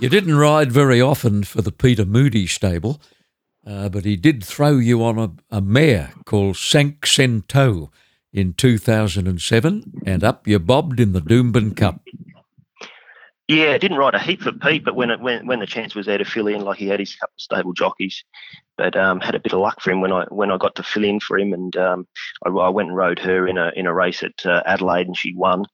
You 0.00 0.08
didn't 0.08 0.36
ride 0.36 0.70
very 0.70 1.00
often 1.00 1.42
for 1.42 1.60
the 1.60 1.72
Peter 1.72 2.04
Moody 2.04 2.46
stable, 2.46 3.00
uh, 3.66 3.88
but 3.88 4.04
he 4.04 4.14
did 4.16 4.44
throw 4.44 4.76
you 4.76 5.02
on 5.02 5.18
a, 5.18 5.56
a 5.56 5.60
mare 5.60 6.12
called 6.24 6.56
Sank 6.56 7.04
Sento 7.04 7.90
in 8.32 8.52
2007, 8.52 10.02
and 10.06 10.22
up 10.22 10.46
you 10.46 10.60
bobbed 10.60 11.00
in 11.00 11.14
the 11.14 11.20
Doomben 11.20 11.76
Cup. 11.76 12.00
Yeah, 13.48 13.76
didn't 13.76 13.96
ride 13.96 14.14
a 14.14 14.20
heap 14.20 14.42
for 14.42 14.52
Pete, 14.52 14.84
but 14.84 14.94
when 14.94 15.10
it, 15.10 15.20
when 15.20 15.46
when 15.48 15.58
the 15.58 15.66
chance 15.66 15.96
was 15.96 16.06
there 16.06 16.18
to 16.18 16.24
fill 16.24 16.46
in, 16.46 16.60
like 16.60 16.78
he 16.78 16.86
had 16.86 17.00
his 17.00 17.16
couple 17.16 17.32
of 17.34 17.40
stable 17.40 17.72
jockeys, 17.72 18.22
but 18.76 18.94
um, 18.94 19.18
had 19.20 19.34
a 19.34 19.40
bit 19.40 19.52
of 19.52 19.58
luck 19.58 19.80
for 19.80 19.90
him 19.90 20.00
when 20.00 20.12
I 20.12 20.26
when 20.28 20.52
I 20.52 20.58
got 20.58 20.76
to 20.76 20.84
fill 20.84 21.04
in 21.04 21.18
for 21.18 21.36
him, 21.36 21.52
and 21.52 21.76
um, 21.76 22.06
I, 22.46 22.50
I, 22.50 22.68
went 22.68 22.90
and 22.90 22.96
rode 22.96 23.18
her 23.18 23.48
in 23.48 23.58
a 23.58 23.72
in 23.74 23.86
a 23.86 23.94
race 23.94 24.22
at 24.22 24.46
uh, 24.46 24.62
Adelaide, 24.64 25.08
and 25.08 25.16
she 25.16 25.34
won, 25.34 25.64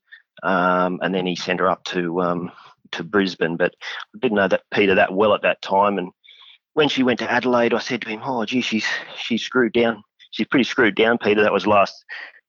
um, 0.43 1.01
and 1.03 1.15
then 1.15 1.27
he 1.27 1.37
sent 1.37 1.61
her 1.61 1.69
up 1.69 1.85
to 1.87 2.23
um, 2.23 2.53
to 2.95 3.05
Brisbane, 3.05 3.57
but 3.57 3.75
I 4.15 4.19
didn't 4.21 4.37
know 4.37 4.49
that 4.49 4.63
Peter 4.73 4.95
that 4.95 5.15
well 5.15 5.35
at 5.35 5.43
that 5.43 5.63
time, 5.63 5.99
and 5.99 6.11
when 6.75 6.89
she 6.89 7.03
went 7.03 7.21
to 7.21 7.31
Adelaide, 7.31 7.75
I 7.75 7.79
said 7.79 8.03
to 8.03 8.09
him, 8.09 8.21
"Oh, 8.25 8.45
gee, 8.45 8.61
she's 8.61 8.87
she's 9.17 9.43
screwed 9.43 9.73
down. 9.73 10.03
She's 10.31 10.47
pretty 10.47 10.65
screwed 10.65 10.97
down, 10.97 11.19
Peter. 11.19 11.43
That 11.43 11.53
was 11.53 11.67
last 11.67 12.05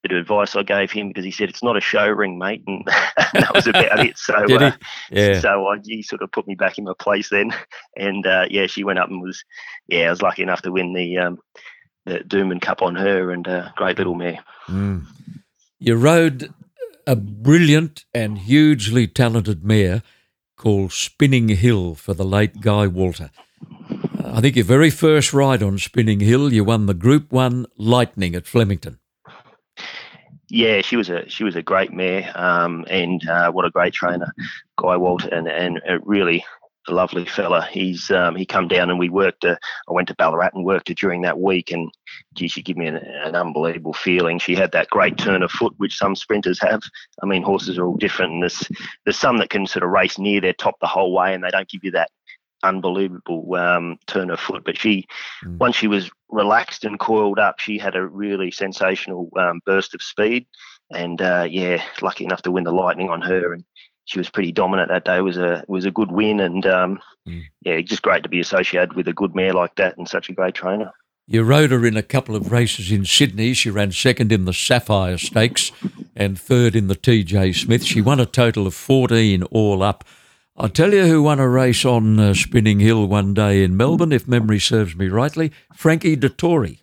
bit 0.08 0.15
of 0.15 0.21
advice 0.21 0.55
I 0.55 0.62
gave 0.62 0.91
him 0.91 1.08
because 1.08 1.25
he 1.25 1.31
said 1.31 1.49
it's 1.49 1.63
not 1.63 1.77
a 1.77 1.81
show 1.81 2.08
ring, 2.08 2.38
mate, 2.38 2.63
and 2.67 2.84
that 3.34 3.51
was 3.53 3.65
about 3.65 4.05
it. 4.05 4.17
So, 4.17 4.36
uh, 4.36 4.71
yeah. 5.12 5.39
so 5.39 5.67
I, 5.67 5.77
he 5.84 6.03
sort 6.03 6.21
of 6.21 6.31
put 6.31 6.47
me 6.47 6.55
back 6.55 6.77
in 6.77 6.84
my 6.84 6.93
place 6.99 7.29
then, 7.29 7.51
and 7.95 8.25
uh, 8.25 8.45
yeah, 8.49 8.67
she 8.67 8.84
went 8.84 8.99
up 8.99 9.10
and 9.10 9.21
was, 9.21 9.43
yeah, 9.88 10.08
I 10.08 10.10
was 10.12 10.21
lucky 10.21 10.43
enough 10.43 10.62
to 10.63 10.71
win 10.71 10.93
the 10.93 11.17
um, 11.17 11.39
the 12.05 12.19
Doomben 12.19 12.62
Cup 12.62 12.81
on 12.81 12.95
her, 12.95 13.31
and 13.31 13.47
uh, 13.47 13.69
great 13.75 13.97
little 13.97 14.15
mare. 14.15 14.43
Mm. 14.67 15.05
You 15.79 15.95
rode 15.95 16.53
a 17.08 17.15
brilliant 17.15 18.05
and 18.13 18.38
hugely 18.38 19.08
talented 19.08 19.63
mare 19.63 20.03
called 20.56 20.91
Spinning 20.91 21.50
Hill 21.50 21.96
for 21.96 22.13
the 22.13 22.26
late 22.26 22.62
Guy 22.62 22.88
Walter. 22.88 23.32
I 24.24 24.41
think 24.41 24.56
your 24.56 24.65
very 24.65 24.89
first 24.89 25.34
ride 25.34 25.62
on 25.62 25.78
Spinning 25.78 26.20
Hill, 26.20 26.52
you 26.52 26.63
won 26.63 26.86
the 26.86 26.94
Group 26.94 27.32
One 27.32 27.65
Lightning 27.78 28.36
at 28.36 28.48
Flemington 28.48 29.00
yeah, 30.50 30.82
she 30.82 30.96
was 30.96 31.10
a 31.10 31.28
she 31.30 31.44
was 31.44 31.56
a 31.56 31.62
great 31.62 31.91
mare, 31.91 32.32
um, 32.36 32.86
and 32.89 33.28
uh, 33.28 33.52
what 33.52 33.65
a 33.65 33.72
great 33.72 33.94
trainer, 33.94 34.34
Guy 34.78 34.96
Walter, 34.96 35.30
and 35.30 35.48
and 35.48 35.82
really 36.04 36.46
a 36.88 36.93
lovely 36.93 37.26
fella. 37.26 37.67
He's 37.71 38.12
um, 38.12 38.36
he 38.36 38.45
come 38.45 38.67
down 38.67 38.89
and 38.89 39.00
we 39.00 39.10
worked. 39.10 39.45
Uh, 39.45 39.56
I 39.88 39.91
went 39.91 40.08
to 40.10 40.15
Ballarat 40.15 40.52
and 40.54 40.65
worked 40.65 40.89
her 40.89 40.93
during 40.93 41.21
that 41.24 41.39
week, 41.39 41.71
and 41.71 41.91
gee, 42.34 42.48
she 42.48 42.62
gave 42.62 42.78
me 42.78 42.88
an, 42.88 42.98
an, 42.98 43.36
unbelievable 43.36 43.93
feeling. 43.93 44.39
She 44.39 44.56
had 44.56 44.71
that 44.74 44.89
great 44.89 45.17
turn 45.17 45.43
of 45.43 45.52
foot, 45.52 45.74
which 45.78 45.98
some 45.98 46.15
sprinters 46.15 46.60
have. 46.60 46.82
I 47.21 47.26
mean, 47.26 47.43
horses 47.43 47.78
are 47.78 47.86
all 47.86 47.98
different, 47.98 48.34
and 48.34 48.43
there's 48.43 48.69
there's 49.06 49.17
some 49.17 49.38
that 49.38 49.50
can 49.50 49.65
sort 49.67 49.84
of 49.84 49.89
race 49.89 50.17
near 50.17 50.41
their 50.41 50.54
top 50.54 50.80
the 50.80 50.88
whole 50.88 51.13
way, 51.13 51.34
and 51.34 51.43
they 51.43 51.50
don't 51.50 51.69
give 51.69 51.84
you 51.84 51.91
that 51.91 52.12
unbelievable 52.63 53.54
um, 53.56 53.98
turn 54.08 54.30
of 54.30 54.39
foot. 54.39 54.63
But 54.65 54.78
she, 54.78 55.08
mm. 55.43 55.58
once 55.58 55.76
she 55.76 55.88
was 55.88 56.10
relaxed 56.30 56.84
and 56.84 57.00
coiled 57.00 57.39
up, 57.39 57.60
she 57.60 57.78
had 57.78 57.95
a 57.95 58.06
really 58.06 58.52
sensational 58.52 59.30
um, 59.38 59.62
burst 59.65 59.93
of 59.93 60.02
speed. 60.02 60.48
And 60.91 61.21
uh, 61.21 61.48
yeah, 61.50 61.84
lucky 62.02 62.26
enough 62.26 62.43
to 62.43 62.52
win 62.52 62.63
the 62.63 62.71
Lightning 62.71 63.10
on 63.10 63.21
her, 63.21 63.54
and 63.54 63.63
she 64.06 64.20
was 64.20 64.30
pretty 64.30 64.52
dominant 64.52 64.89
that 64.89 65.06
day. 65.06 65.18
It 65.18 65.22
was 65.22 65.38
a 65.38 65.63
was 65.68 65.86
a 65.86 65.91
good 65.91 66.12
win, 66.12 66.39
and 66.39 66.65
um, 66.65 67.00
mm. 67.28 67.44
yeah, 67.62 67.82
just 67.82 68.02
great 68.02 68.24
to 68.24 68.30
be 68.30 68.39
associated 68.39 68.94
with 68.94 69.08
a 69.08 69.13
good 69.13 69.36
mare 69.36 69.54
like 69.54 69.76
that 69.76 69.98
and 69.98 70.08
such 70.08 70.30
a 70.30 70.34
great 70.34 70.56
trainer. 70.56 70.91
You 71.28 71.41
rode 71.41 71.72
her 71.72 71.86
in 71.86 71.98
a 71.98 72.04
couple 72.04 72.36
of 72.36 72.52
races 72.52 72.91
in 72.91 73.04
Sydney. 73.04 73.54
She 73.54 73.72
ran 73.72 73.91
second 73.91 74.32
in 74.32 74.46
the 74.46 74.54
Sapphire 74.54 75.18
Stakes 75.18 75.72
and 76.15 76.39
third 76.39 76.76
in 76.76 76.88
the 76.88 76.96
TJ 76.96 77.56
Smith. 77.56 77.84
She 77.84 78.00
won 78.00 78.20
a 78.20 78.28
total 78.28 78.68
of 78.68 78.76
14 78.76 79.41
all 79.44 79.82
up. 79.82 80.04
I'll 80.56 80.70
tell 80.70 80.94
you 80.94 81.08
who 81.08 81.24
won 81.24 81.39
a 81.39 81.50
race 81.50 81.84
on 81.84 82.20
uh, 82.20 82.36
Spinning 82.36 82.80
Hill 82.80 83.08
one 83.08 83.34
day 83.34 83.63
in 83.63 83.76
Melbourne, 83.76 84.12
if 84.12 84.28
memory 84.28 84.60
serves 84.60 84.96
me 84.96 85.08
rightly 85.08 85.52
Frankie 85.74 86.15
Dettori. 86.15 86.80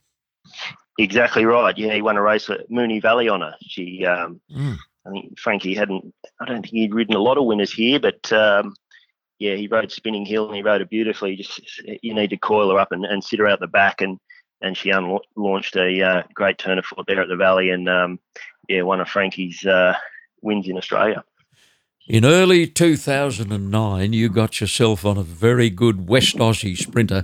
Exactly 0.98 1.44
right. 1.44 1.78
Yeah, 1.78 1.94
he 1.94 2.02
won 2.02 2.16
a 2.16 2.22
race 2.22 2.50
at 2.50 2.68
Moonee 2.68 3.00
Valley 3.00 3.28
on 3.28 3.40
her. 3.42 3.54
She, 3.62 4.04
um, 4.04 4.40
mm. 4.54 4.76
I 5.06 5.10
think 5.10 5.38
Frankie 5.38 5.74
hadn't. 5.74 6.14
I 6.40 6.44
don't 6.44 6.62
think 6.62 6.74
he'd 6.74 6.94
ridden 6.94 7.14
a 7.14 7.20
lot 7.20 7.38
of 7.38 7.44
winners 7.44 7.72
here, 7.72 7.98
but 7.98 8.32
um, 8.32 8.74
yeah, 9.38 9.54
he 9.54 9.66
rode 9.66 9.90
Spinning 9.90 10.24
Hill 10.24 10.46
and 10.46 10.54
he 10.54 10.62
rode 10.62 10.80
it 10.80 10.90
beautifully. 10.90 11.36
Just 11.36 11.60
you 12.02 12.14
need 12.14 12.30
to 12.30 12.36
coil 12.36 12.70
her 12.70 12.78
up 12.78 12.92
and, 12.92 13.04
and 13.04 13.24
sit 13.24 13.40
her 13.40 13.48
out 13.48 13.60
the 13.60 13.66
back, 13.66 14.00
and 14.00 14.18
and 14.60 14.76
she 14.76 14.92
launched 15.36 15.76
a 15.76 16.02
uh, 16.02 16.22
great 16.34 16.58
turn 16.58 16.78
of 16.78 16.86
foot 16.86 17.06
there 17.06 17.20
at 17.20 17.28
the 17.28 17.36
Valley, 17.36 17.70
and 17.70 17.88
um, 17.88 18.20
yeah, 18.68 18.82
one 18.82 19.00
of 19.00 19.08
Frankie's 19.08 19.66
uh, 19.66 19.94
wins 20.40 20.68
in 20.68 20.76
Australia. 20.76 21.24
In 22.08 22.24
early 22.24 22.66
2009, 22.66 24.12
you 24.12 24.28
got 24.28 24.60
yourself 24.60 25.04
on 25.04 25.16
a 25.16 25.22
very 25.22 25.70
good 25.70 26.08
West 26.08 26.36
Aussie 26.36 26.76
sprinter 26.76 27.22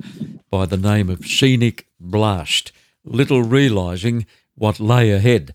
by 0.51 0.67
the 0.67 0.77
name 0.77 1.11
of 1.11 1.27
Scenic 1.27 1.87
Blast, 1.99 2.71
little 3.05 3.43
realising 3.43 4.25
what 4.55 4.79
lay 4.79 5.11
ahead. 5.11 5.53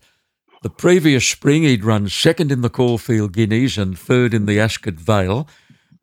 The 0.64 0.70
previous 0.70 1.28
spring, 1.28 1.64
he'd 1.64 1.84
run 1.84 2.08
second 2.08 2.50
in 2.50 2.62
the 2.62 2.70
Caulfield 2.70 3.34
Guineas 3.34 3.76
and 3.76 3.98
third 3.98 4.32
in 4.32 4.46
the 4.46 4.58
Ascot 4.58 4.94
Vale. 4.94 5.46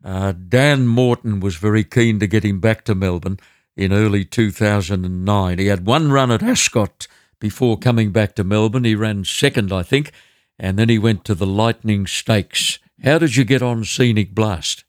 Uh, 0.04 0.30
Dan 0.30 0.86
Morton 0.86 1.40
was 1.40 1.56
very 1.56 1.82
keen 1.82 2.20
to 2.20 2.28
get 2.28 2.44
him 2.44 2.60
back 2.60 2.84
to 2.84 2.94
Melbourne 2.94 3.40
in 3.76 3.92
early 3.92 4.24
2009. 4.24 5.58
He 5.58 5.66
had 5.66 5.84
one 5.84 6.12
run 6.12 6.30
at 6.30 6.44
Ascot 6.44 7.08
before 7.40 7.76
coming 7.76 8.12
back 8.12 8.36
to 8.36 8.44
Melbourne. 8.44 8.84
He 8.84 8.94
ran 8.94 9.24
second, 9.24 9.72
I 9.72 9.82
think, 9.82 10.12
and 10.60 10.78
then 10.78 10.88
he 10.88 10.96
went 10.96 11.24
to 11.24 11.34
the 11.34 11.44
Lightning 11.44 12.06
Stakes. 12.06 12.78
How 13.02 13.18
did 13.18 13.34
you 13.34 13.42
get 13.42 13.62
on 13.62 13.82
Scenic 13.82 14.32
Blast? 14.32 14.84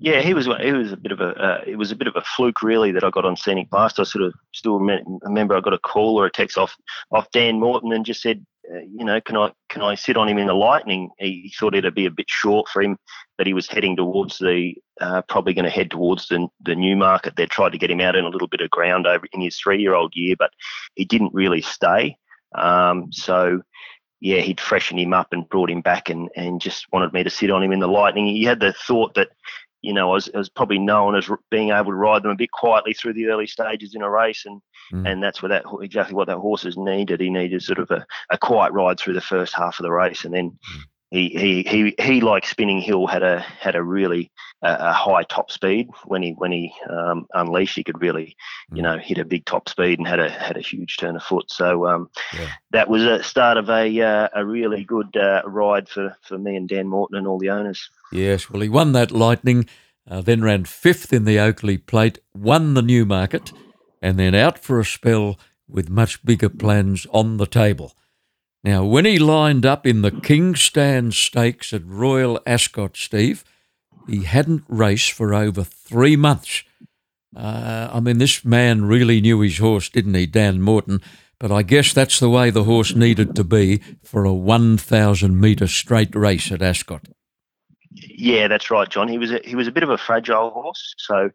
Yeah, 0.00 0.20
he 0.20 0.32
was. 0.32 0.46
He 0.46 0.72
was 0.72 0.92
a 0.92 0.96
bit 0.96 1.10
of 1.10 1.20
a. 1.20 1.30
Uh, 1.30 1.60
it 1.66 1.76
was 1.76 1.90
a 1.90 1.96
bit 1.96 2.06
of 2.06 2.14
a 2.14 2.22
fluke, 2.22 2.62
really, 2.62 2.92
that 2.92 3.02
I 3.02 3.10
got 3.10 3.24
on 3.24 3.36
Scenic 3.36 3.68
Blast. 3.68 3.98
I 3.98 4.04
sort 4.04 4.24
of 4.24 4.34
still 4.54 4.78
remember 4.78 5.56
I 5.56 5.60
got 5.60 5.74
a 5.74 5.78
call 5.78 6.20
or 6.20 6.26
a 6.26 6.30
text 6.30 6.56
off 6.56 6.76
off 7.10 7.30
Dan 7.32 7.58
Morton 7.58 7.92
and 7.92 8.06
just 8.06 8.22
said, 8.22 8.44
uh, 8.72 8.78
you 8.78 9.04
know, 9.04 9.20
can 9.20 9.36
I 9.36 9.50
can 9.68 9.82
I 9.82 9.96
sit 9.96 10.16
on 10.16 10.28
him 10.28 10.38
in 10.38 10.46
the 10.46 10.54
Lightning? 10.54 11.10
He 11.18 11.52
thought 11.58 11.74
it'd 11.74 11.94
be 11.96 12.06
a 12.06 12.12
bit 12.12 12.28
short 12.28 12.68
for 12.68 12.80
him, 12.80 12.96
but 13.36 13.48
he 13.48 13.54
was 13.54 13.66
heading 13.66 13.96
towards 13.96 14.38
the 14.38 14.74
uh, 15.00 15.22
probably 15.22 15.52
going 15.52 15.64
to 15.64 15.70
head 15.70 15.90
towards 15.90 16.28
the 16.28 16.46
the 16.64 16.76
Newmarket. 16.76 17.34
They 17.34 17.46
tried 17.46 17.72
to 17.72 17.78
get 17.78 17.90
him 17.90 18.00
out 18.00 18.14
in 18.14 18.24
a 18.24 18.30
little 18.30 18.48
bit 18.48 18.60
of 18.60 18.70
ground 18.70 19.08
over 19.08 19.26
in 19.32 19.40
his 19.40 19.58
three 19.58 19.80
year 19.80 19.94
old 19.94 20.14
year, 20.14 20.36
but 20.38 20.50
he 20.94 21.04
didn't 21.04 21.34
really 21.34 21.62
stay. 21.62 22.16
Um, 22.54 23.12
so 23.12 23.62
yeah, 24.20 24.40
he'd 24.40 24.60
freshened 24.60 25.00
him 25.00 25.12
up 25.12 25.28
and 25.32 25.48
brought 25.48 25.70
him 25.70 25.80
back 25.80 26.08
and, 26.08 26.28
and 26.34 26.60
just 26.60 26.86
wanted 26.92 27.12
me 27.12 27.22
to 27.22 27.30
sit 27.30 27.50
on 27.50 27.62
him 27.62 27.72
in 27.72 27.80
the 27.80 27.86
Lightning. 27.86 28.26
He 28.26 28.44
had 28.44 28.60
the 28.60 28.72
thought 28.72 29.14
that, 29.14 29.28
you 29.82 29.92
know, 29.92 30.10
I 30.10 30.14
was, 30.14 30.30
I 30.34 30.38
was 30.38 30.48
probably 30.48 30.78
known 30.78 31.16
as 31.16 31.30
being 31.50 31.70
able 31.70 31.92
to 31.92 31.94
ride 31.94 32.22
them 32.22 32.32
a 32.32 32.36
bit 32.36 32.50
quietly 32.50 32.94
through 32.94 33.14
the 33.14 33.26
early 33.26 33.46
stages 33.46 33.94
in 33.94 34.02
a 34.02 34.10
race, 34.10 34.44
and 34.44 34.60
mm. 34.92 35.10
and 35.10 35.22
that's 35.22 35.42
what 35.42 35.48
that 35.48 35.64
exactly 35.82 36.14
what 36.14 36.26
that 36.26 36.38
horse 36.38 36.64
has 36.64 36.76
needed. 36.76 37.20
He 37.20 37.30
needed 37.30 37.62
sort 37.62 37.78
of 37.78 37.90
a, 37.90 38.04
a 38.30 38.38
quiet 38.38 38.72
ride 38.72 38.98
through 38.98 39.14
the 39.14 39.20
first 39.20 39.54
half 39.54 39.78
of 39.78 39.84
the 39.84 39.92
race, 39.92 40.24
and 40.24 40.34
then 40.34 40.50
mm 40.50 40.80
he 41.10 41.28
he 41.30 41.62
he 41.62 41.94
he 41.98 42.20
like 42.20 42.46
Spinning 42.46 42.80
Hill 42.80 43.06
had 43.06 43.22
a 43.22 43.40
had 43.40 43.74
a 43.74 43.82
really 43.82 44.30
uh, 44.62 44.76
a 44.78 44.92
high 44.92 45.22
top 45.22 45.50
speed 45.50 45.88
when 46.04 46.22
he 46.22 46.32
when 46.32 46.52
he 46.52 46.72
um, 46.90 47.26
unleashed 47.32 47.76
he 47.76 47.84
could 47.84 48.00
really 48.00 48.36
you 48.72 48.82
mm. 48.82 48.82
know 48.82 48.98
hit 48.98 49.18
a 49.18 49.24
big 49.24 49.44
top 49.46 49.68
speed 49.68 49.98
and 49.98 50.06
had 50.06 50.20
a 50.20 50.28
had 50.28 50.56
a 50.56 50.60
huge 50.60 50.98
turn 50.98 51.16
of 51.16 51.22
foot 51.22 51.50
so 51.50 51.86
um, 51.86 52.10
yeah. 52.34 52.50
that 52.72 52.88
was 52.88 53.04
a 53.04 53.22
start 53.22 53.56
of 53.56 53.70
a 53.70 54.00
uh, 54.00 54.28
a 54.34 54.44
really 54.44 54.84
good 54.84 55.16
uh, 55.16 55.42
ride 55.46 55.88
for 55.88 56.14
for 56.22 56.36
me 56.36 56.56
and 56.56 56.68
Dan 56.68 56.88
Morton 56.88 57.16
and 57.16 57.26
all 57.26 57.38
the 57.38 57.50
owners 57.50 57.88
yes 58.12 58.50
well 58.50 58.62
he 58.62 58.68
won 58.68 58.92
that 58.92 59.10
lightning 59.10 59.66
uh, 60.10 60.20
then 60.20 60.42
ran 60.42 60.64
fifth 60.64 61.12
in 61.12 61.24
the 61.24 61.38
Oakley 61.38 61.78
Plate 61.78 62.18
won 62.34 62.74
the 62.74 62.82
Newmarket 62.82 63.52
and 64.02 64.18
then 64.18 64.34
out 64.34 64.58
for 64.58 64.78
a 64.78 64.84
spell 64.84 65.38
with 65.66 65.88
much 65.88 66.22
bigger 66.24 66.48
plans 66.48 67.06
on 67.12 67.38
the 67.38 67.46
table 67.46 67.94
now, 68.64 68.84
when 68.84 69.04
he 69.04 69.18
lined 69.18 69.64
up 69.64 69.86
in 69.86 70.02
the 70.02 70.54
Stand 70.56 71.14
Stakes 71.14 71.72
at 71.72 71.86
Royal 71.86 72.40
Ascot, 72.46 72.96
Steve, 72.96 73.44
he 74.08 74.24
hadn't 74.24 74.64
raced 74.68 75.12
for 75.12 75.32
over 75.32 75.62
three 75.62 76.16
months. 76.16 76.64
Uh, 77.36 77.88
I 77.92 78.00
mean, 78.00 78.18
this 78.18 78.44
man 78.44 78.84
really 78.84 79.20
knew 79.20 79.40
his 79.40 79.58
horse, 79.58 79.88
didn't 79.88 80.14
he, 80.14 80.26
Dan 80.26 80.60
Morton? 80.60 81.00
But 81.38 81.52
I 81.52 81.62
guess 81.62 81.92
that's 81.92 82.18
the 82.18 82.30
way 82.30 82.50
the 82.50 82.64
horse 82.64 82.96
needed 82.96 83.36
to 83.36 83.44
be 83.44 83.80
for 84.02 84.24
a 84.24 84.34
1,000 84.34 85.40
metre 85.40 85.68
straight 85.68 86.14
race 86.16 86.50
at 86.50 86.62
Ascot. 86.62 87.06
Yeah, 87.92 88.48
that's 88.48 88.70
right, 88.70 88.88
John. 88.88 89.08
He 89.08 89.18
was 89.18 89.30
a, 89.30 89.40
he 89.44 89.54
was 89.54 89.68
a 89.68 89.72
bit 89.72 89.82
of 89.84 89.90
a 89.90 89.98
fragile 89.98 90.50
horse, 90.50 90.94
so 90.98 91.30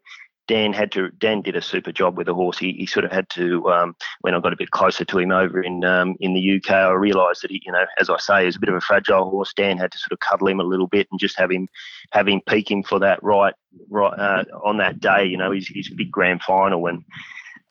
Dan 0.46 0.72
had 0.72 0.92
to 0.92 1.10
Dan 1.10 1.40
did 1.40 1.56
a 1.56 1.62
super 1.62 1.92
job 1.92 2.16
with 2.16 2.26
the 2.26 2.34
horse. 2.34 2.58
He, 2.58 2.72
he 2.72 2.86
sort 2.86 3.04
of 3.04 3.12
had 3.12 3.28
to 3.30 3.70
um, 3.70 3.96
when 4.20 4.34
I 4.34 4.40
got 4.40 4.52
a 4.52 4.56
bit 4.56 4.70
closer 4.70 5.04
to 5.04 5.18
him 5.18 5.30
over 5.30 5.62
in 5.62 5.84
um, 5.84 6.16
in 6.20 6.34
the 6.34 6.56
UK, 6.56 6.70
I 6.70 6.90
realised 6.90 7.42
that 7.42 7.50
he, 7.50 7.62
you 7.64 7.72
know, 7.72 7.84
as 7.98 8.10
I 8.10 8.18
say, 8.18 8.46
is 8.46 8.56
a 8.56 8.60
bit 8.60 8.68
of 8.68 8.74
a 8.74 8.80
fragile 8.80 9.30
horse. 9.30 9.54
Dan 9.54 9.78
had 9.78 9.92
to 9.92 9.98
sort 9.98 10.12
of 10.12 10.20
cuddle 10.20 10.48
him 10.48 10.60
a 10.60 10.64
little 10.64 10.86
bit 10.86 11.08
and 11.10 11.20
just 11.20 11.38
have 11.38 11.50
him 11.50 11.68
have 12.12 12.28
him 12.28 12.42
peak 12.46 12.70
him 12.70 12.82
for 12.82 12.98
that 13.00 13.22
right 13.22 13.54
right 13.88 14.18
uh, 14.18 14.44
on 14.62 14.76
that 14.78 15.00
day. 15.00 15.24
You 15.24 15.38
know, 15.38 15.52
his 15.52 15.68
his 15.68 15.88
big 15.88 16.10
grand 16.10 16.42
final 16.42 16.86
and 16.86 17.04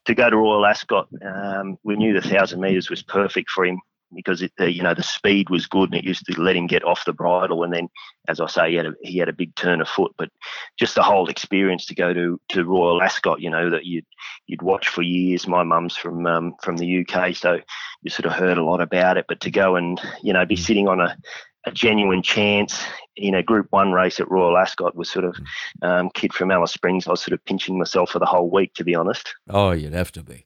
to 0.05 0.15
go 0.15 0.29
to 0.29 0.35
Royal 0.35 0.65
Ascot, 0.65 1.07
um, 1.25 1.77
we 1.83 1.95
knew 1.95 2.13
the 2.13 2.27
thousand 2.27 2.59
metres 2.59 2.89
was 2.89 3.03
perfect 3.03 3.49
for 3.49 3.65
him 3.65 3.79
because 4.15 4.41
it, 4.41 4.51
uh, 4.59 4.65
you 4.65 4.81
know 4.83 4.93
the 4.93 5.03
speed 5.03 5.49
was 5.49 5.67
good 5.67 5.89
and 5.89 5.95
it 5.95 6.03
used 6.03 6.25
to 6.25 6.41
let 6.41 6.55
him 6.55 6.67
get 6.67 6.83
off 6.83 7.05
the 7.05 7.13
bridle. 7.13 7.63
And 7.63 7.73
then, 7.73 7.89
as 8.27 8.39
I 8.39 8.47
say, 8.47 8.71
he 8.71 8.75
had 8.75 8.85
a, 8.87 8.93
he 9.01 9.17
had 9.17 9.29
a 9.29 9.33
big 9.33 9.55
turn 9.55 9.81
of 9.81 9.87
foot. 9.87 10.13
But 10.17 10.29
just 10.77 10.95
the 10.95 11.03
whole 11.03 11.29
experience 11.29 11.85
to 11.87 11.95
go 11.95 12.13
to 12.13 12.39
to 12.49 12.65
Royal 12.65 13.01
Ascot, 13.01 13.41
you 13.41 13.49
know, 13.49 13.69
that 13.69 13.85
you'd 13.85 14.05
you'd 14.47 14.61
watch 14.61 14.87
for 14.89 15.01
years. 15.01 15.47
My 15.47 15.63
mum's 15.63 15.95
from 15.95 16.25
um, 16.25 16.53
from 16.61 16.77
the 16.77 17.05
UK, 17.05 17.35
so 17.35 17.59
you 18.01 18.09
sort 18.09 18.25
of 18.25 18.33
heard 18.33 18.57
a 18.57 18.63
lot 18.63 18.81
about 18.81 19.17
it. 19.17 19.25
But 19.27 19.41
to 19.41 19.51
go 19.51 19.75
and 19.75 19.99
you 20.21 20.33
know 20.33 20.45
be 20.45 20.55
mm. 20.55 20.59
sitting 20.59 20.87
on 20.87 20.99
a 20.99 21.17
a 21.65 21.71
genuine 21.71 22.21
chance 22.21 22.83
in 23.15 23.35
a 23.35 23.43
Group 23.43 23.67
One 23.69 23.91
race 23.91 24.19
at 24.19 24.29
Royal 24.29 24.57
Ascot 24.57 24.95
was 24.95 25.09
sort 25.09 25.25
of 25.25 25.35
mm. 25.35 25.87
um, 25.87 26.09
kid 26.13 26.33
from 26.33 26.51
Alice 26.51 26.73
Springs. 26.73 27.07
I 27.07 27.11
was 27.11 27.21
sort 27.21 27.33
of 27.33 27.45
pinching 27.45 27.77
myself 27.77 28.11
for 28.11 28.19
the 28.19 28.25
whole 28.25 28.49
week, 28.49 28.73
to 28.75 28.83
be 28.83 28.95
honest. 28.95 29.33
Oh, 29.49 29.71
you'd 29.71 29.93
have 29.93 30.11
to 30.13 30.23
be. 30.23 30.45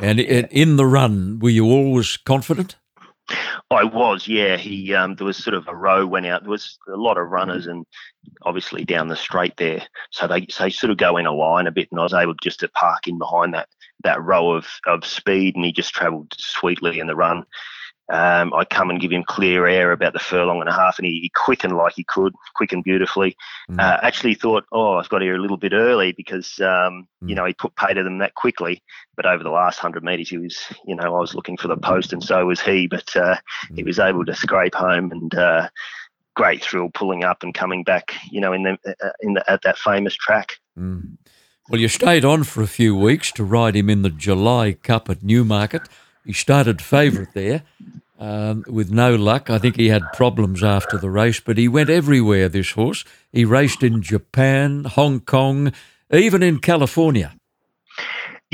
And 0.00 0.20
in 0.20 0.76
the 0.76 0.86
run, 0.86 1.38
were 1.38 1.50
you 1.50 1.64
always 1.66 2.16
confident? 2.16 2.76
I 3.70 3.84
was, 3.84 4.28
yeah. 4.28 4.56
He 4.56 4.94
um, 4.94 5.16
there 5.16 5.26
was 5.26 5.36
sort 5.36 5.54
of 5.54 5.66
a 5.68 5.74
row 5.74 6.06
went 6.06 6.26
out. 6.26 6.42
There 6.42 6.50
was 6.50 6.78
a 6.88 6.96
lot 6.96 7.18
of 7.18 7.28
runners, 7.28 7.66
and 7.66 7.84
obviously 8.42 8.84
down 8.84 9.08
the 9.08 9.16
straight 9.16 9.56
there, 9.56 9.82
so 10.10 10.26
they 10.26 10.46
they 10.58 10.70
sort 10.70 10.90
of 10.90 10.96
go 10.96 11.16
in 11.16 11.26
a 11.26 11.32
line 11.32 11.66
a 11.66 11.72
bit, 11.72 11.88
and 11.90 11.98
I 11.98 12.04
was 12.04 12.14
able 12.14 12.34
just 12.34 12.60
to 12.60 12.68
park 12.68 13.08
in 13.08 13.18
behind 13.18 13.54
that 13.54 13.68
that 14.04 14.22
row 14.22 14.52
of 14.52 14.66
of 14.86 15.04
speed, 15.04 15.56
and 15.56 15.64
he 15.64 15.72
just 15.72 15.94
travelled 15.94 16.34
sweetly 16.36 17.00
in 17.00 17.06
the 17.08 17.16
run. 17.16 17.44
Um, 18.08 18.54
I 18.54 18.64
come 18.64 18.90
and 18.90 19.00
give 19.00 19.10
him 19.10 19.24
clear 19.26 19.66
air 19.66 19.90
about 19.90 20.12
the 20.12 20.20
furlong 20.20 20.60
and 20.60 20.68
a 20.68 20.72
half, 20.72 20.98
and 20.98 21.06
he, 21.06 21.20
he 21.22 21.30
quickened 21.34 21.76
like 21.76 21.94
he 21.94 22.04
could, 22.04 22.34
quickened 22.54 22.84
beautifully. 22.84 23.36
Mm. 23.68 23.80
Uh, 23.80 23.98
actually 24.02 24.34
thought, 24.34 24.64
oh, 24.70 24.94
I've 24.94 25.08
got 25.08 25.22
here 25.22 25.34
a 25.34 25.40
little 25.40 25.56
bit 25.56 25.72
early 25.72 26.12
because, 26.12 26.60
um, 26.60 27.08
mm. 27.22 27.28
you 27.28 27.34
know, 27.34 27.44
he 27.44 27.52
put 27.52 27.74
pay 27.74 27.94
to 27.94 28.02
them 28.02 28.18
that 28.18 28.34
quickly. 28.34 28.82
But 29.16 29.26
over 29.26 29.42
the 29.42 29.50
last 29.50 29.82
100 29.82 30.04
metres, 30.04 30.28
he 30.28 30.38
was, 30.38 30.58
you 30.86 30.94
know, 30.94 31.16
I 31.16 31.20
was 31.20 31.34
looking 31.34 31.56
for 31.56 31.68
the 31.68 31.76
post, 31.76 32.12
and 32.12 32.22
so 32.22 32.46
was 32.46 32.60
he. 32.60 32.86
But 32.86 33.14
uh, 33.16 33.36
mm. 33.70 33.76
he 33.76 33.82
was 33.82 33.98
able 33.98 34.24
to 34.24 34.34
scrape 34.34 34.74
home 34.74 35.10
and 35.10 35.34
uh, 35.34 35.68
great 36.34 36.62
thrill 36.62 36.90
pulling 36.94 37.24
up 37.24 37.42
and 37.42 37.54
coming 37.54 37.82
back, 37.82 38.14
you 38.30 38.40
know, 38.40 38.52
in 38.52 38.62
the, 38.62 38.78
uh, 38.86 39.10
in 39.20 39.34
the, 39.34 39.50
at 39.50 39.62
that 39.62 39.78
famous 39.78 40.14
track. 40.14 40.52
Mm. 40.78 41.16
Well, 41.68 41.80
you 41.80 41.88
stayed 41.88 42.24
on 42.24 42.44
for 42.44 42.62
a 42.62 42.68
few 42.68 42.94
weeks 42.94 43.32
to 43.32 43.42
ride 43.42 43.74
him 43.74 43.90
in 43.90 44.02
the 44.02 44.10
July 44.10 44.74
Cup 44.74 45.10
at 45.10 45.24
Newmarket. 45.24 45.88
He 46.26 46.32
started 46.32 46.82
favourite 46.82 47.32
there 47.34 47.62
um, 48.18 48.64
with 48.66 48.90
no 48.90 49.14
luck. 49.14 49.48
I 49.48 49.58
think 49.58 49.76
he 49.76 49.88
had 49.88 50.12
problems 50.12 50.64
after 50.64 50.98
the 50.98 51.08
race, 51.08 51.38
but 51.38 51.56
he 51.56 51.68
went 51.68 51.88
everywhere, 51.88 52.48
this 52.48 52.72
horse. 52.72 53.04
He 53.32 53.44
raced 53.44 53.84
in 53.84 54.02
Japan, 54.02 54.84
Hong 54.84 55.20
Kong, 55.20 55.72
even 56.12 56.42
in 56.42 56.58
California. 56.58 57.36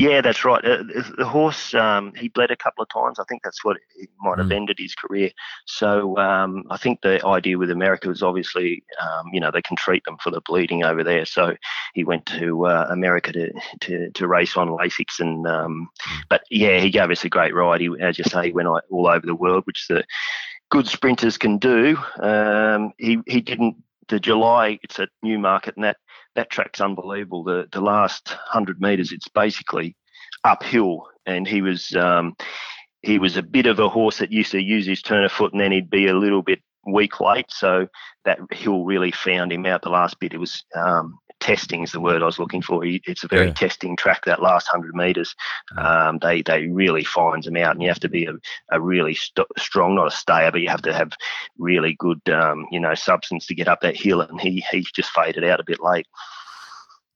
Yeah, 0.03 0.21
that's 0.21 0.45
right. 0.45 0.65
Uh, 0.65 0.83
the 1.17 1.25
horse, 1.25 1.75
um, 1.75 2.13
he 2.17 2.27
bled 2.27 2.51
a 2.51 2.57
couple 2.57 2.83
of 2.83 2.89
times. 2.89 3.21
I 3.21 3.25
think 3.29 3.45
that's 3.45 3.65
what 3.65 3.77
it 3.95 4.11
might 4.19 4.39
have 4.39 4.49
mm. 4.49 4.57
ended 4.57 4.79
his 4.81 4.97
career. 4.97 5.31
So 5.67 6.19
um, 6.19 6.65
I 6.71 6.77
think 6.77 7.03
the 7.03 7.25
idea 7.25 7.57
with 7.57 7.71
America 7.71 8.09
was 8.09 8.21
obviously, 8.21 8.83
um, 9.01 9.29
you 9.33 9.39
know, 9.39 9.53
they 9.53 9.63
can 9.63 9.77
treat 9.77 10.05
them 10.05 10.17
for 10.21 10.33
the 10.33 10.41
bleeding 10.41 10.83
over 10.83 11.05
there. 11.05 11.25
So 11.25 11.55
he 11.95 12.03
went 12.03 12.27
to 12.27 12.67
uh, 12.67 12.89
America 12.91 13.31
to, 13.31 13.53
to, 13.83 14.11
to 14.11 14.27
race 14.27 14.57
on 14.57 14.71
Lasix, 14.71 15.21
and 15.21 15.47
um, 15.47 15.89
mm. 16.01 16.21
but 16.29 16.43
yeah, 16.51 16.81
he 16.81 16.91
gave 16.91 17.13
us 17.13 17.25
a 17.25 17.29
great 17.29 17.55
ride. 17.55 17.81
He, 17.81 17.89
as 18.01 18.19
you 18.19 18.25
say, 18.25 18.47
he 18.47 18.53
went 18.53 18.67
all 18.67 19.07
over 19.07 19.25
the 19.25 19.37
world, 19.37 19.63
which 19.67 19.87
the 19.89 20.03
good 20.69 20.89
sprinters 20.89 21.39
can 21.39 21.59
do. 21.59 21.97
Um, 22.19 22.93
he 22.99 23.21
he 23.29 23.41
didn't. 23.41 23.77
The 24.09 24.19
July, 24.19 24.81
it's 24.83 24.99
at 24.99 25.11
Newmarket, 25.23 25.77
and 25.77 25.85
that 25.85 25.99
that 26.35 26.51
track's 26.51 26.81
unbelievable. 26.81 27.45
The 27.45 27.67
the 27.73 27.81
last 27.81 28.29
hundred 28.29 28.81
meters, 28.81 29.13
it's 29.13 29.29
basically 29.29 29.97
uphill, 30.45 31.09
and 31.27 31.47
he 31.47 31.63
was 31.63 31.95
um, 31.97 32.35
he 33.03 33.19
was 33.19 33.37
a 33.37 33.43
bit 33.43 33.67
of 33.67 33.79
a 33.79 33.89
horse 33.89 34.19
that 34.19 34.33
used 34.33 34.53
to 34.53 34.63
use 34.63 34.87
his 34.87 35.03
turn 35.03 35.25
of 35.25 35.33
foot, 35.33 35.53
and 35.53 35.61
then 35.61 35.73
he'd 35.73 35.91
be 35.91 36.07
a 36.07 36.15
little 36.15 36.43
bit 36.43 36.61
weak 36.87 37.21
late. 37.21 37.51
So 37.51 37.87
that 38.25 38.39
hill 38.51 38.85
really 38.85 39.11
found 39.13 39.53
him 39.53 39.67
out 39.67 39.83
the 39.83 39.91
last 39.91 40.19
bit. 40.19 40.35
It 40.35 40.39
was 40.39 40.65
um, 40.75 41.19
testing 41.43 41.83
is 41.83 41.93
the 41.93 42.01
word 42.01 42.23
I 42.23 42.27
was 42.27 42.39
looking 42.39 42.63
for. 42.63 42.83
It's 42.85 43.25
a 43.25 43.29
very 43.29 43.49
yeah. 43.49 43.53
testing 43.53 43.97
track. 43.97 44.25
That 44.25 44.41
last 44.41 44.69
hundred 44.69 44.95
meters, 44.95 45.35
um, 45.77 46.19
they 46.23 46.41
they 46.43 46.69
really 46.69 47.05
finds 47.05 47.45
them 47.45 47.57
out, 47.57 47.73
and 47.73 47.83
you 47.83 47.89
have 47.89 48.01
to 48.01 48.09
be 48.09 48.25
a, 48.25 48.35
a 48.71 48.81
really 48.81 49.15
st- 49.15 49.47
strong, 49.59 49.97
not 49.97 50.07
a 50.07 50.11
stayer, 50.11 50.51
but 50.51 50.61
you 50.61 50.69
have 50.69 50.83
to 50.83 50.95
have 50.95 51.13
really 51.59 51.95
good, 51.99 52.21
um, 52.31 52.67
you 52.71 52.81
know, 52.81 52.95
substance 52.95 53.47
to 53.47 53.55
get 53.55 53.69
up 53.69 53.81
that 53.81 53.97
hill. 53.97 54.21
And 54.21 54.41
he 54.41 54.65
he's 54.71 54.91
just 54.91 55.11
faded 55.11 55.45
out 55.45 55.61
a 55.61 55.65
bit 55.65 55.81
late. 55.81 56.07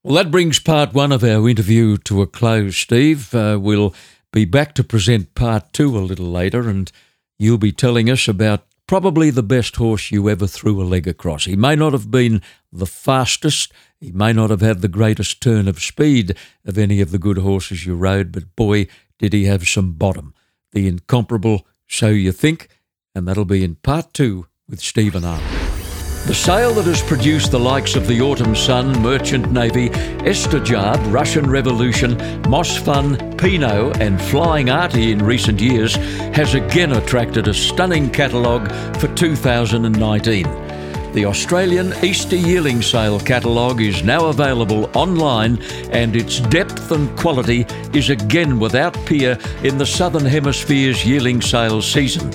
Well, 0.03 0.15
that 0.15 0.31
brings 0.31 0.59
part 0.59 0.93
one 0.93 1.11
of 1.11 1.23
our 1.23 1.49
interview 1.49 1.97
to 1.97 2.21
a 2.21 2.27
close, 2.27 2.77
Steve. 2.77 3.33
Uh, 3.33 3.57
we'll 3.59 3.93
be 4.31 4.45
back 4.45 4.73
to 4.75 4.83
present 4.83 5.35
part 5.35 5.73
two 5.73 5.97
a 5.97 5.99
little 5.99 6.27
later, 6.29 6.69
and 6.69 6.91
you'll 7.39 7.57
be 7.57 7.71
telling 7.71 8.09
us 8.09 8.27
about 8.27 8.66
probably 8.87 9.29
the 9.29 9.43
best 9.43 9.75
horse 9.75 10.11
you 10.11 10.29
ever 10.29 10.47
threw 10.47 10.81
a 10.81 10.85
leg 10.85 11.07
across. 11.07 11.45
He 11.45 11.55
may 11.55 11.75
not 11.75 11.93
have 11.93 12.09
been 12.09 12.41
the 12.71 12.85
fastest, 12.85 13.71
he 13.99 14.11
may 14.11 14.33
not 14.33 14.49
have 14.49 14.61
had 14.61 14.81
the 14.81 14.87
greatest 14.87 15.41
turn 15.41 15.67
of 15.67 15.79
speed 15.79 16.35
of 16.65 16.77
any 16.77 17.01
of 17.01 17.11
the 17.11 17.19
good 17.19 17.37
horses 17.37 17.85
you 17.85 17.95
rode, 17.95 18.31
but 18.31 18.55
boy, 18.55 18.87
did 19.19 19.33
he 19.33 19.45
have 19.45 19.67
some 19.67 19.93
bottom. 19.93 20.33
The 20.71 20.87
incomparable 20.87 21.67
So 21.87 22.09
You 22.09 22.31
Think, 22.31 22.69
and 23.13 23.27
that'll 23.27 23.45
be 23.45 23.63
in 23.63 23.75
part 23.75 24.13
two 24.13 24.47
with 24.67 24.79
Steven 24.79 25.25
Arnold. 25.25 25.56
The 26.25 26.33
sale 26.33 26.73
that 26.73 26.85
has 26.85 27.01
produced 27.01 27.51
the 27.51 27.59
likes 27.59 27.95
of 27.95 28.07
the 28.07 28.19
Autumn 28.19 28.55
Sun, 28.55 29.01
Merchant 29.01 29.51
Navy, 29.51 29.89
Estijaab, 30.25 31.13
Russian 31.13 31.49
Revolution, 31.49 32.17
Mossfun, 32.43 33.37
Pinot, 33.37 34.01
and 34.01 34.21
Flying 34.21 34.69
Artie 34.69 35.11
in 35.11 35.23
recent 35.23 35.61
years 35.61 35.95
has 36.35 36.53
again 36.53 36.93
attracted 36.93 37.47
a 37.47 37.53
stunning 37.53 38.09
catalogue 38.09 38.69
for 38.97 39.07
2019. 39.15 40.67
The 41.13 41.25
Australian 41.25 41.93
Easter 42.03 42.35
Yearling 42.35 42.81
Sale 42.81 43.19
catalogue 43.21 43.81
is 43.81 44.03
now 44.03 44.27
available 44.27 44.89
online, 44.95 45.61
and 45.91 46.15
its 46.15 46.41
depth 46.41 46.91
and 46.91 47.17
quality 47.17 47.65
is 47.93 48.09
again 48.09 48.59
without 48.59 48.93
peer 49.05 49.39
in 49.63 49.77
the 49.77 49.85
Southern 49.85 50.25
Hemisphere's 50.25 51.05
yearling 51.05 51.41
sale 51.41 51.81
season. 51.81 52.29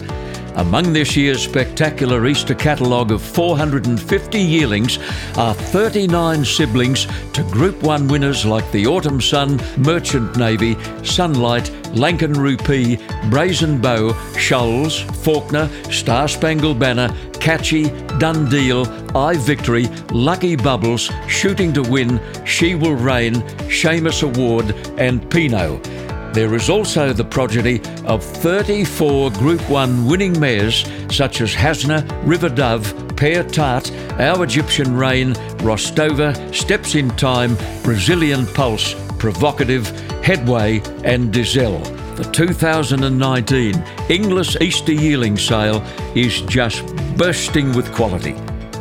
Among 0.56 0.92
this 0.92 1.16
year's 1.16 1.42
spectacular 1.42 2.26
Easter 2.26 2.54
catalogue 2.54 3.10
of 3.10 3.22
450 3.22 4.38
yearlings 4.38 4.98
are 5.38 5.54
39 5.54 6.44
siblings 6.44 7.06
to 7.32 7.42
Group 7.44 7.82
1 7.82 8.06
winners 8.08 8.44
like 8.44 8.70
the 8.70 8.86
Autumn 8.86 9.20
Sun, 9.20 9.60
Merchant 9.78 10.36
Navy, 10.36 10.76
Sunlight, 11.02 11.64
Lankan 11.94 12.36
Rupee, 12.36 12.98
Brazen 13.30 13.80
Beau, 13.80 14.12
Shoals, 14.36 15.00
Faulkner, 15.24 15.70
Star 15.90 16.28
Spangled 16.28 16.78
Banner, 16.78 17.08
Catchy, 17.40 17.84
Dundeel, 18.20 18.86
I 19.16 19.36
Victory, 19.36 19.86
Lucky 20.10 20.54
Bubbles, 20.54 21.10
Shooting 21.28 21.72
to 21.72 21.82
Win, 21.82 22.20
She 22.44 22.74
Will 22.74 22.94
Reign, 22.94 23.36
Shamus 23.68 24.22
Award, 24.22 24.74
and 24.98 25.28
Pinot. 25.30 26.01
There 26.32 26.54
is 26.54 26.70
also 26.70 27.12
the 27.12 27.26
progeny 27.26 27.82
of 28.06 28.24
34 28.24 29.32
Group 29.32 29.60
1 29.68 30.06
winning 30.06 30.40
mares 30.40 30.86
such 31.10 31.42
as 31.42 31.52
Hasna, 31.52 32.06
River 32.24 32.48
Dove, 32.48 32.94
Pear 33.16 33.44
Tart, 33.44 33.92
Our 34.18 34.42
Egyptian 34.42 34.96
Rain, 34.96 35.34
Rostova, 35.58 36.32
Steps 36.54 36.94
in 36.94 37.10
Time, 37.10 37.54
Brazilian 37.82 38.46
Pulse, 38.46 38.94
Provocative, 39.18 39.90
Headway, 40.24 40.80
and 41.04 41.34
Dizelle. 41.34 41.84
The 42.16 42.24
2019 42.24 43.84
Inglis 44.08 44.56
Easter 44.60 44.92
Yearling 44.92 45.36
Sale 45.36 45.84
is 46.14 46.40
just 46.42 46.82
bursting 47.18 47.74
with 47.74 47.92
quality. 47.92 48.34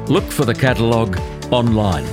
Look 0.07 0.23
for 0.31 0.45
the 0.45 0.55
catalogue 0.55 1.19
online. 1.51 2.05